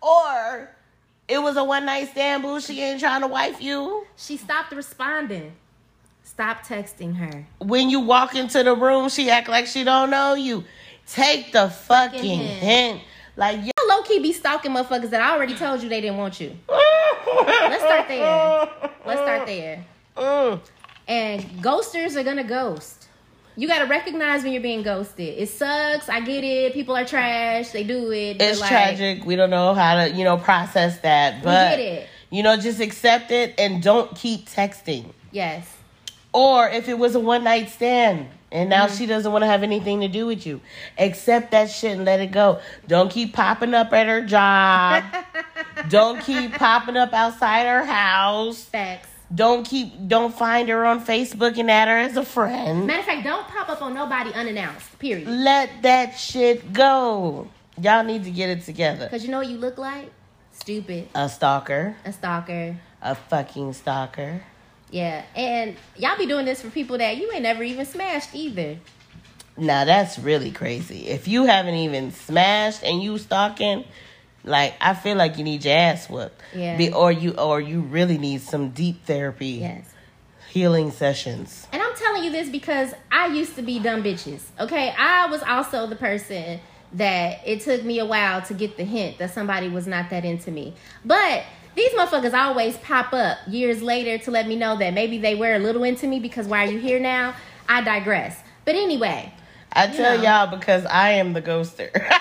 [0.00, 0.70] or
[1.28, 2.60] it was a one night stand, boo.
[2.60, 4.06] She ain't trying to wife you.
[4.16, 5.52] She stopped responding.
[6.32, 7.46] Stop texting her.
[7.58, 10.64] When you walk into the room, she act like she don't know you.
[11.06, 12.62] Take the fucking Fucking hint.
[12.62, 13.00] hint.
[13.36, 13.70] Like, yo.
[13.86, 16.56] Low key be stalking motherfuckers that I already told you they didn't want you.
[16.70, 18.68] Let's start there.
[19.04, 19.84] Let's start there.
[20.16, 20.60] Mm.
[21.06, 23.08] And ghosters are gonna ghost.
[23.54, 25.36] You gotta recognize when you're being ghosted.
[25.38, 26.08] It sucks.
[26.08, 26.72] I get it.
[26.72, 27.72] People are trash.
[27.72, 28.40] They do it.
[28.40, 29.26] It's like, tragic.
[29.26, 31.42] We don't know how to, you know, process that.
[31.42, 32.08] But, get it.
[32.30, 35.12] you know, just accept it and don't keep texting.
[35.30, 35.68] Yes.
[36.32, 38.96] Or if it was a one night stand and now Mm-hmm.
[38.96, 40.60] she doesn't want to have anything to do with you,
[40.98, 42.60] accept that shit and let it go.
[42.88, 45.04] Don't keep popping up at her job.
[45.88, 48.62] don't keep popping up outside her house.
[48.64, 49.08] Facts.
[49.34, 52.86] Don't keep don't find her on Facebook and add her as a friend.
[52.86, 54.98] Matter of fact, don't pop up on nobody unannounced.
[54.98, 55.26] Period.
[55.26, 57.48] Let that shit go.
[57.80, 59.08] Y'all need to get it together.
[59.08, 60.10] Cause you know what you look like?
[60.52, 61.08] Stupid.
[61.14, 61.96] A stalker.
[62.04, 62.76] A stalker.
[63.00, 64.42] A fucking stalker.
[64.92, 65.24] Yeah.
[65.34, 68.78] And y'all be doing this for people that you ain't never even smashed either.
[69.56, 71.08] Now that's really crazy.
[71.08, 73.84] If you haven't even smashed and you stalking,
[74.44, 76.40] like I feel like you need your ass whooped.
[76.54, 76.76] Yeah.
[76.76, 79.88] Be, or you or you really need some deep therapy, Yes.
[80.50, 81.66] healing sessions.
[81.72, 84.42] And I'm telling you this because I used to be dumb bitches.
[84.60, 86.60] Okay, I was also the person
[86.94, 90.26] that it took me a while to get the hint that somebody was not that
[90.26, 90.74] into me.
[91.04, 95.34] But these motherfuckers always pop up years later to let me know that maybe they
[95.34, 97.34] were a little into me because why are you here now?
[97.68, 98.38] I digress.
[98.64, 99.32] But anyway,
[99.72, 100.22] I tell know.
[100.22, 101.90] y'all because I am the ghoster.
[101.94, 102.18] yeah,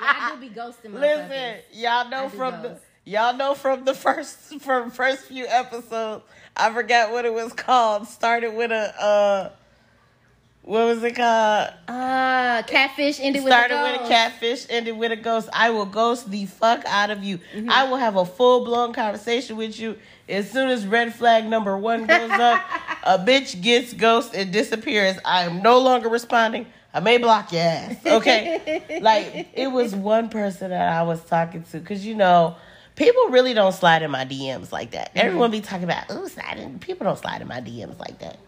[0.00, 0.94] I do be ghosting.
[0.94, 6.24] Listen, y'all know from the y'all know from the first from first few episodes.
[6.56, 8.06] I forgot what it was called.
[8.06, 9.50] Started with a uh,
[10.66, 11.70] what was it called?
[11.86, 13.68] Uh, catfish ended with a ghost.
[13.68, 15.48] Started a with a catfish, ended with a ghost.
[15.52, 17.38] I will ghost the fuck out of you.
[17.38, 17.70] Mm-hmm.
[17.70, 19.96] I will have a full blown conversation with you
[20.28, 22.64] as soon as red flag number one goes up.
[23.04, 25.16] a bitch gets ghost and disappears.
[25.24, 26.66] I am no longer responding.
[26.92, 28.04] I may block your ass.
[28.04, 32.56] Okay, like it was one person that I was talking to because you know.
[32.96, 35.10] People really don't slide in my DMs like that.
[35.10, 35.26] Mm-hmm.
[35.26, 36.78] Everyone be talking about, ooh, sliding.
[36.78, 38.38] People don't slide in my DMs like that.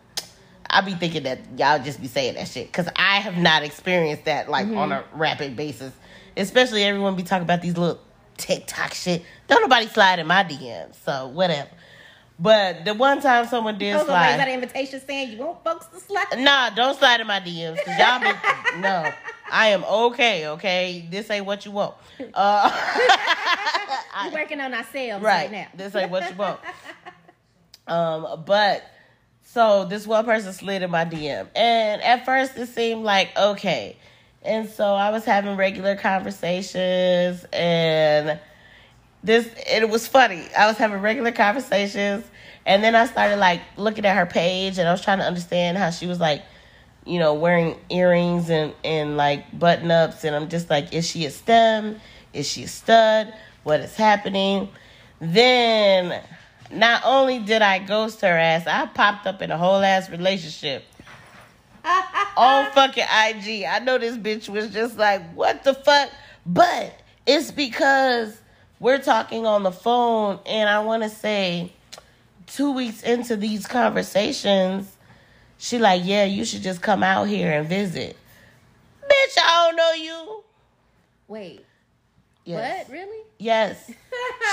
[0.71, 4.25] I be thinking that y'all just be saying that shit because I have not experienced
[4.27, 5.93] that like on a rapid basis.
[6.37, 8.01] Especially everyone be talking about these little
[8.37, 9.25] TikTok shit.
[9.49, 11.69] Don't nobody slide in my DMs, so whatever.
[12.39, 15.87] But the one time someone did was gonna raise that invitation saying you want folks
[15.87, 16.27] to slide.
[16.39, 19.11] nah, don't slide in my DMs because y'all be no.
[19.51, 21.07] I am okay, okay.
[21.11, 21.95] This ain't what you want.
[22.35, 22.71] Uh,
[24.25, 25.67] We're working on ourselves right, right now.
[25.75, 26.61] This ain't what you want.
[27.89, 28.85] um, but
[29.51, 33.97] so this one person slid in my DM, and at first it seemed like okay,
[34.43, 38.39] and so I was having regular conversations, and
[39.23, 40.45] this it was funny.
[40.57, 42.25] I was having regular conversations,
[42.67, 45.79] and then I started like looking at her page, and I was trying to understand
[45.79, 46.43] how she was like.
[47.07, 51.25] You know, wearing earrings and, and like button ups, and I'm just like, is she
[51.25, 51.99] a STEM?
[52.35, 53.33] Is she a stud?
[53.63, 54.69] What is happening?
[55.19, 56.23] Then,
[56.71, 60.85] not only did I ghost her ass, I popped up in a whole ass relationship
[62.37, 63.65] on fucking IG.
[63.65, 66.11] I know this bitch was just like, what the fuck?
[66.45, 66.95] But
[67.27, 68.41] it's because
[68.81, 71.73] we're talking on the phone, and I want to say,
[72.47, 74.91] two weeks into these conversations,
[75.59, 78.17] she like, yeah, you should just come out here and visit.
[79.03, 80.45] Bitch, I don't know you.
[81.27, 81.65] Wait,
[82.45, 82.87] Yes.
[82.87, 82.93] what?
[82.95, 83.25] Really?
[83.39, 83.91] Yes.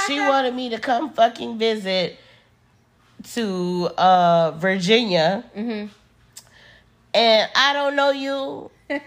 [0.08, 2.18] she wanted me to come fucking visit
[3.34, 5.44] to uh Virginia.
[5.56, 5.88] Mm-hmm.
[7.14, 8.72] And I don't know you.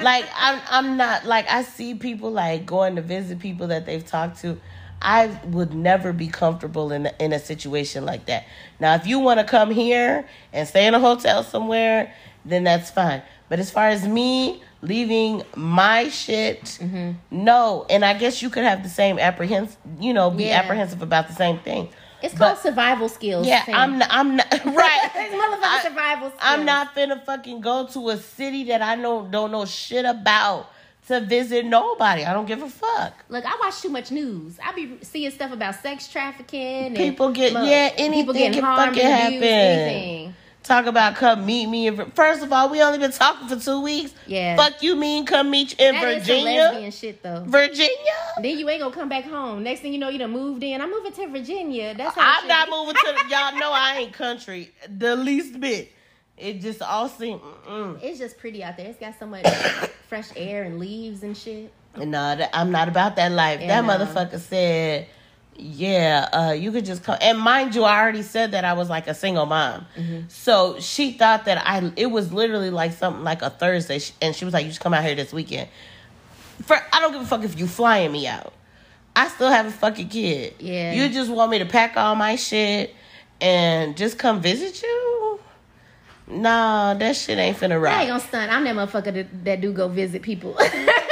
[0.00, 4.04] like I'm I'm not like I see people like going to visit people that they've
[4.04, 4.60] talked to.
[5.00, 8.44] I would never be comfortable in in a situation like that.
[8.80, 12.12] Now, if you want to come here and stay in a hotel somewhere,
[12.44, 13.22] then that's fine.
[13.48, 17.12] But as far as me leaving my shit, Mm-hmm.
[17.30, 17.86] no.
[17.90, 20.60] And I guess you could have the same apprehensive, you know, be Yeah.
[20.60, 21.88] apprehensive about the same thing.
[22.22, 23.46] It's But- called survival skills.
[23.46, 23.64] Yeah.
[23.68, 25.10] I'm not, I'm not right.
[25.14, 26.42] It's motherfucking survival skills.
[26.42, 30.70] I'm not finna fucking go to a city that I know don't know shit about
[31.08, 32.24] to visit nobody.
[32.24, 33.12] I don't give a fuck.
[33.28, 34.58] Look, I watch too much news.
[34.64, 36.86] I be seeing stuff about sex trafficking.
[36.86, 39.44] And People get- mo- yeah, people anything getting can harmed fucking abused, happen.
[39.44, 40.34] Anything.
[40.64, 41.88] Talk about come meet me.
[41.88, 44.14] In, First of all, we only been talking for two weeks.
[44.26, 44.56] Yeah.
[44.56, 46.60] Fuck you mean come meet you in That is Virginia?
[46.62, 47.44] lesbian shit though.
[47.46, 47.90] Virginia?
[48.40, 49.62] Then you ain't gonna come back home.
[49.62, 50.80] Next thing you know, you done moved in.
[50.80, 51.94] I'm moving to Virginia.
[51.94, 52.72] That's how I'm not be.
[52.72, 55.92] moving to y'all know I ain't country the least bit.
[56.38, 58.02] It just all seemed mm-mm.
[58.02, 58.88] It's just pretty out there.
[58.88, 59.46] It's got so much
[60.08, 61.70] fresh air and leaves and shit.
[61.96, 63.60] No, I'm not about that life.
[63.60, 65.08] Yeah, that motherfucker said,
[65.56, 68.88] "Yeah, uh, you could just come." And mind you, I already said that I was
[68.90, 70.28] like a single mom, Mm-hmm.
[70.28, 71.92] so she thought that I.
[71.96, 74.94] It was literally like something like a Thursday, and she was like, "You should come
[74.94, 75.68] out here this weekend."
[76.62, 78.52] For I don't give a fuck if you flying me out.
[79.16, 80.54] I still have a fucking kid.
[80.58, 80.92] Yeah.
[80.92, 82.94] you just want me to pack all my shit
[83.40, 85.38] and just come visit you?
[86.26, 88.50] Nah, that shit ain't finna I ain't gonna stunt.
[88.50, 90.56] I'm that motherfucker that, that do go visit people.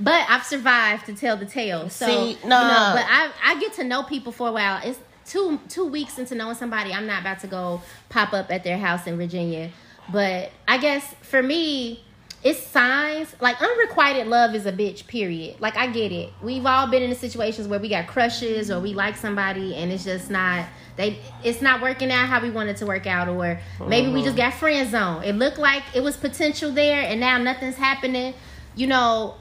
[0.00, 1.88] but I've survived to tell the tale.
[1.90, 2.62] So See, nah.
[2.62, 4.80] know, but I I get to know people for a while.
[4.82, 6.92] It's two two weeks into knowing somebody.
[6.92, 9.70] I'm not about to go pop up at their house in Virginia.
[10.10, 12.02] But I guess for me,
[12.42, 16.86] it's signs like unrequited love is a bitch period like i get it we've all
[16.86, 20.30] been in the situations where we got crushes or we like somebody and it's just
[20.30, 24.22] not they it's not working out how we wanted to work out or maybe we
[24.22, 24.48] just mm-hmm.
[24.48, 28.32] got friend zone it looked like it was potential there and now nothing's happening
[28.74, 29.34] you know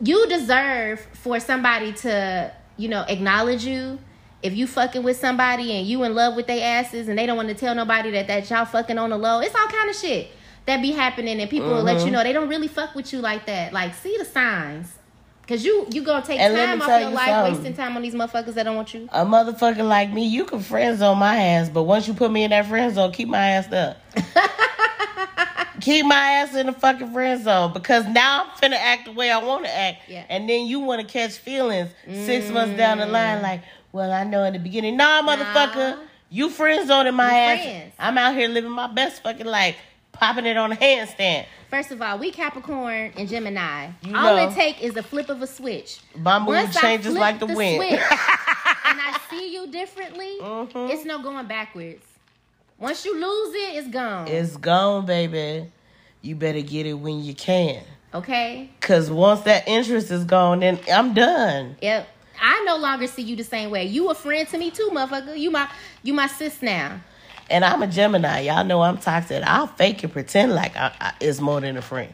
[0.00, 3.98] you deserve for somebody to you know acknowledge you
[4.42, 7.36] if you fucking with somebody and you in love with their asses and they don't
[7.36, 9.96] want to tell nobody that that y'all fucking on the low it's all kind of
[9.96, 10.28] shit
[10.66, 12.06] that be happening and people will let Mm-hmm.
[12.06, 14.92] you know they don't really fuck with you like that like see the signs
[15.42, 17.54] because you you gonna take And time off your you life something.
[17.54, 20.58] wasting time on these motherfuckers that don't want you A motherfucker like me, you can
[20.60, 23.38] friend zone my ass, but once you put me in that friend zone, keep my
[23.50, 23.96] ass up.
[25.84, 29.30] keep my ass in the fucking friend zone because now I'm finna act the way
[29.30, 30.24] I want to act, Yeah.
[30.28, 33.62] and then you want to catch feelings six months down the line, like,
[33.92, 36.02] well, I know in the beginning, nah, motherfucker, Nah.
[36.30, 37.62] you friend zoning my We ass.
[37.62, 37.92] friends.
[37.98, 39.76] I'm out here living my best fucking life,
[40.12, 41.44] popping it on a handstand.
[41.70, 43.88] First of all, we Capricorn and Gemini.
[44.02, 44.48] You All know.
[44.48, 45.98] it take is a flip of a switch.
[46.16, 47.76] My mood Once I changes flip like the, wind.
[47.82, 48.00] switch
[48.86, 50.90] and I see you differently, Mhm.
[50.90, 52.04] it's no going backwards.
[52.78, 54.28] Once you lose it, it's gone.
[54.28, 55.70] it's gone, baby.
[56.22, 57.82] You better get it when you can.
[58.12, 58.70] okay?
[58.80, 61.76] Cause once that interest is gone, then I'm done.
[61.82, 62.08] Yep.
[62.40, 63.84] I no longer see you the same way.
[63.84, 65.38] You a friend to me too, motherfucker.
[65.38, 65.68] You my
[66.02, 67.00] you my sis now.
[67.50, 68.40] And I'm a Gemini.
[68.40, 69.42] Y'all know I'm toxic.
[69.46, 72.12] I'll fake and pretend like I, I, it's more than a friend.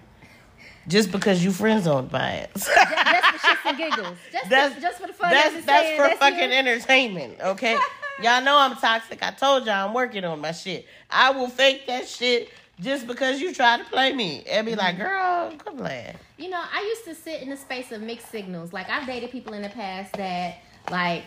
[0.89, 2.49] Just because you friend zoned my ass.
[2.55, 4.17] Just, just for shits and giggles.
[4.33, 5.31] Just, that's for, just for the fun.
[5.31, 7.79] that's of it, that's saying for that's fucking entertainment, okay?
[8.23, 9.23] Y'all know I'm toxic.
[9.23, 10.87] I told y'all I'm working on my shit.
[11.09, 14.99] I will fake that shit just because you try to play me and be like,
[14.99, 16.17] girl, come playing.
[16.37, 18.73] You know, I used to sit in the space of mixed signals.
[18.73, 20.59] Like I've dated people in the past that
[20.91, 21.25] like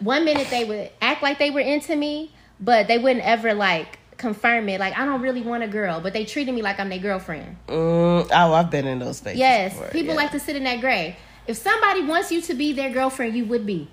[0.00, 3.98] one minute they would act like they were into me, but they wouldn't ever like
[4.16, 4.80] confirm it.
[4.80, 7.56] Like I don't really want a girl, but they treated me like I'm their girlfriend.
[7.68, 9.38] Mm, oh, I've been in those spaces.
[9.38, 10.20] Yes, before, people yeah.
[10.20, 11.16] like to sit in that gray.
[11.46, 13.88] If somebody wants you to be their girlfriend, you would be.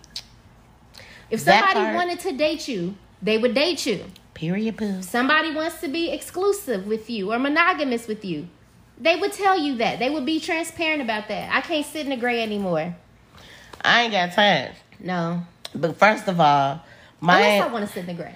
[1.30, 1.96] If somebody part.
[1.96, 4.06] wanted to date you, they would date you.
[4.34, 5.02] period poo.
[5.02, 8.48] somebody wants to be exclusive with you or monogamous with you,
[9.00, 10.00] they would tell you that.
[10.00, 11.54] They would be transparent about that.
[11.54, 12.96] I can't sit in the gray anymore.
[13.82, 14.74] I ain't got time.
[15.00, 15.44] No.
[15.74, 16.82] But first of all,
[17.22, 18.36] my Unless I want to sit in the gray.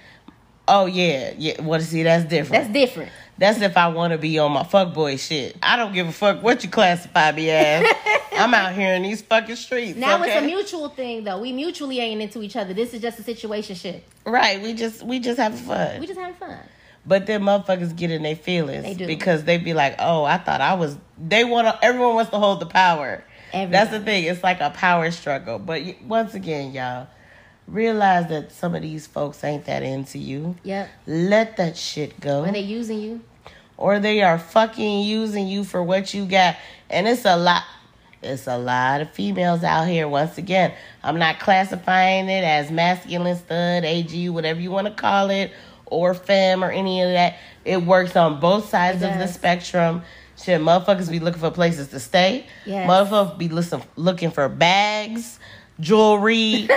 [0.68, 1.62] oh yeah, yeah.
[1.62, 2.52] Well, see, that's different.
[2.52, 3.12] That's different.
[3.38, 5.58] That's if I want to be on my fuckboy shit.
[5.62, 7.84] I don't give a fuck what you classify me as.
[8.38, 9.98] I'm out here in these fucking streets.
[9.98, 10.32] Now okay?
[10.32, 11.40] it's a mutual thing though.
[11.40, 12.74] We mutually ain't into each other.
[12.74, 14.04] This is just a situation shit.
[14.26, 14.62] right.
[14.62, 16.00] We just we just having fun.
[16.00, 16.58] We just having fun.
[17.06, 19.08] but then motherfuckers get in their feelings They do.
[19.08, 21.86] because they be like, "Oh, I thought I was." They want to.
[21.86, 23.24] Everyone wants to hold the power.
[23.52, 24.24] That's the thing.
[24.24, 25.60] It's like a power struggle.
[25.60, 27.08] But once again, y'all
[27.68, 30.56] realize that some of these folks ain't that into you.
[30.64, 30.90] Yep.
[31.06, 32.42] Let that shit go.
[32.42, 33.22] When they using you.
[33.78, 36.56] or they are fucking using you for what you got.
[36.90, 37.64] And it's a lot.
[38.24, 40.08] It's a lot of females out here.
[40.08, 45.30] Once again, I'm not classifying it as masculine stud, AG, whatever you want to call
[45.30, 45.52] it,
[45.86, 47.38] or femme or any of that.
[47.66, 50.02] It works on both sides of the spectrum.
[50.38, 52.46] Shit, motherfuckers be looking for places to stay.
[52.66, 52.90] Yes.
[52.90, 55.40] Motherfuckers be listen, looking for bags,
[55.80, 56.68] jewelry,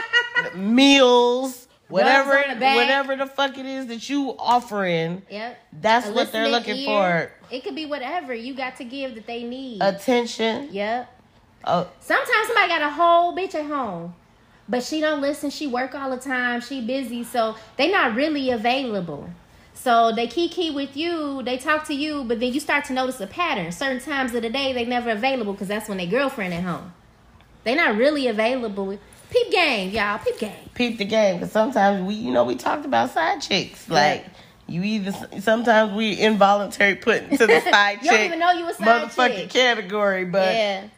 [0.56, 1.61] meals,
[1.92, 5.22] whatever, the whatever the fuck it is that you offering.
[5.30, 5.58] Yep.
[5.80, 6.86] That's A what they're looking ear.
[6.86, 7.32] for.
[7.54, 9.80] It could be whatever you got to give that they need.
[9.82, 10.68] Attention.
[10.72, 11.08] yep.
[11.64, 14.14] Oh, Sometimes somebody got a whole bitch at home,
[14.68, 15.48] but she don't listen.
[15.50, 16.60] She work all the time.
[16.60, 19.30] She busy, so they not really available.
[19.74, 23.20] So they kiki with you, they talk to you, but then you start to notice
[23.20, 23.72] a pattern.
[23.72, 26.92] Certain times of the day they never available because that's when their girlfriend at home.
[27.64, 28.98] They not really available.
[29.32, 30.18] Peep game, y'all.
[30.18, 30.70] Peep game.
[30.74, 31.36] peep the game.
[31.36, 33.88] Because sometimes we, you know, we talked about side chicks.
[33.88, 34.26] Like,
[34.66, 38.74] you either, sometimes we involuntary put into the side You don't even know you a
[38.74, 39.50] side motherfucking chick.
[39.50, 40.26] category.
[40.26, 40.88] But yeah.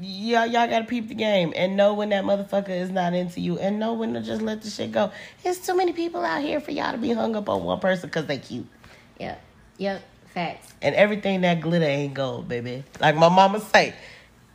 [0.00, 3.40] y'all, y'all got to peep the game and know when that motherfucker is not into
[3.40, 5.12] you and know when to just let the shit go.
[5.42, 8.08] There's too many people out here for y'all to be hung up on one person
[8.08, 8.66] because they cute.
[9.20, 9.42] Yep.
[9.76, 10.02] Yep.
[10.32, 10.72] Facts.
[10.80, 12.84] And everything that glitter ain't gold, baby.
[13.00, 13.94] Like my mama say,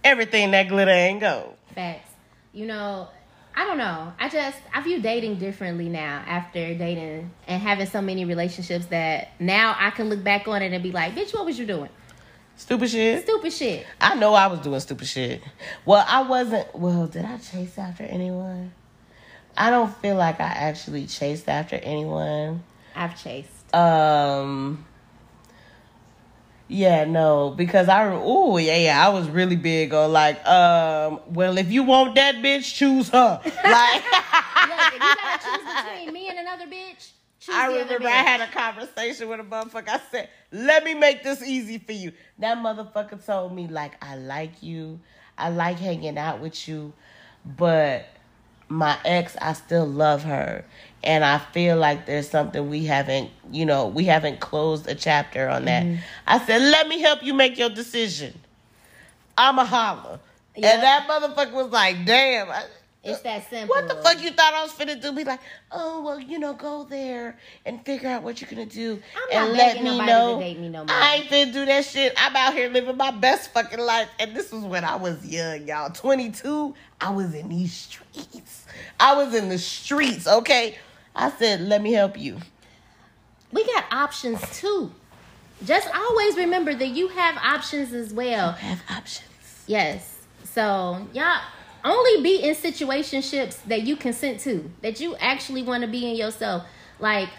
[0.03, 1.55] everything that glitter ain't gold.
[1.75, 2.09] Facts.
[2.51, 3.09] You know,
[3.57, 4.13] I don't know.
[4.19, 9.29] I just I view dating differently now after dating and having so many relationships that
[9.39, 11.89] now I can look back on it and be like, bitch, what was you doing?
[12.55, 13.23] Stupid shit.
[13.23, 13.87] Stupid shit.
[13.99, 15.41] I know I was doing stupid shit.
[15.85, 16.75] Well, I wasn't.
[16.75, 18.73] Well, did I chase after anyone?
[19.57, 22.63] I don't feel like I actually chased after anyone.
[22.95, 23.73] I've chased.
[23.73, 24.85] Um.
[26.69, 31.57] Yeah, no, because I oh yeah yeah I was really big on like um well
[31.57, 34.03] if you want that bitch choose her like
[34.67, 38.41] Look, if you gotta choose between me and another bitch, Choose I remember I had
[38.41, 39.87] a conversation with a motherfucker.
[39.89, 44.17] I said, "Let me make this easy for you." That motherfucker told me like, "I
[44.17, 44.99] like you.
[45.37, 46.93] I like hanging out with you,
[47.45, 48.05] but
[48.69, 50.65] my ex, I still love her,
[51.07, 55.49] and I feel like there's something we haven't, you know, we haven't closed a chapter
[55.49, 56.01] on that." Mm-hmm.
[56.27, 58.37] I said, "Let me help you make your decision."
[59.37, 60.19] I'm a holler,
[60.55, 60.73] Yep.
[60.73, 62.63] and that motherfucker was like, "Damn." I,
[63.03, 63.73] It's that simple.
[63.73, 65.13] what the fuck you thought I was finna do?
[65.13, 65.39] Be like,
[65.71, 69.53] oh well, you know, go there and figure out what you're gonna do I'm and
[69.53, 70.39] not let me know.
[70.39, 70.93] me no more.
[70.93, 72.13] I ain't finna do that shit.
[72.17, 75.65] I'm out here living my best fucking life, and this was when I was young,
[75.67, 75.89] y'all.
[75.89, 76.75] 22.
[76.99, 78.65] I was in these streets.
[78.99, 80.27] I was in the streets.
[80.27, 80.75] Okay.
[81.17, 82.37] I said, let me help you.
[83.51, 84.91] We got options too.
[85.65, 88.51] Just always remember that you have options as well.
[88.51, 89.63] Have options.
[89.65, 90.19] Yes.
[90.43, 91.41] So y'all
[91.83, 96.15] only be in situationships that you consent to, that you actually want to be in
[96.15, 96.63] yourself.
[96.99, 97.29] Like,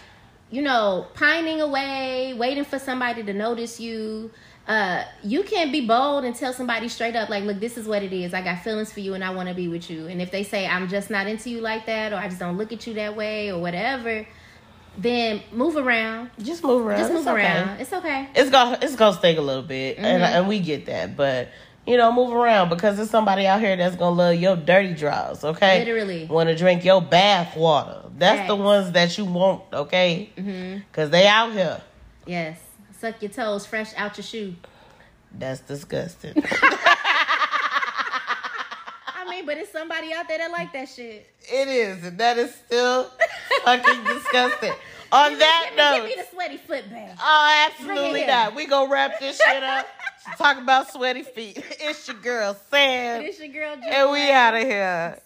[0.51, 4.31] you know, pining away, waiting for somebody to notice you.
[4.69, 8.03] Uh, you can't be bold and tell somebody straight up, like, look, this is what
[8.03, 8.35] it is.
[8.35, 10.05] I got feelings for you and I want to be with you.
[10.05, 12.55] And if they say I'm just not into you like that, or I just don't
[12.55, 14.27] look at you that way, or whatever,
[14.95, 16.29] then move around.
[16.39, 16.99] Just move around.
[16.99, 17.45] Just It's move okay.
[17.45, 17.81] around.
[17.81, 18.29] It's okay.
[18.35, 20.33] It's gonna it's gonna stink a little bit, and Mm-hmm.
[20.35, 21.49] and we get that, but.
[21.87, 25.43] You know, move around because there's somebody out here that's gonna love your dirty draws,
[25.43, 25.79] okay?
[25.79, 26.25] Literally.
[26.25, 28.03] Want to drink your bath water.
[28.15, 30.29] That's the ones that you want, okay?
[30.37, 30.79] Mm-hmm.
[30.91, 31.81] Because they out here.
[32.27, 32.59] Yes.
[32.99, 34.55] Suck your toes fresh out your shoe.
[35.31, 36.33] That's disgusting.
[39.15, 41.25] I mean, but it's somebody out there that like that shit.
[41.49, 43.09] it is, and that is still
[43.63, 44.73] fucking disgusting.
[45.11, 47.17] On that give, me, note, give me the sweaty foot bath.
[47.19, 48.27] oh, absolutely here.
[48.27, 48.53] not.
[48.53, 49.87] We gonna wrap this shit up.
[50.37, 51.57] Talk about sweaty feet.
[51.79, 55.19] It's your girl Sam, It's your girl, and we out of here.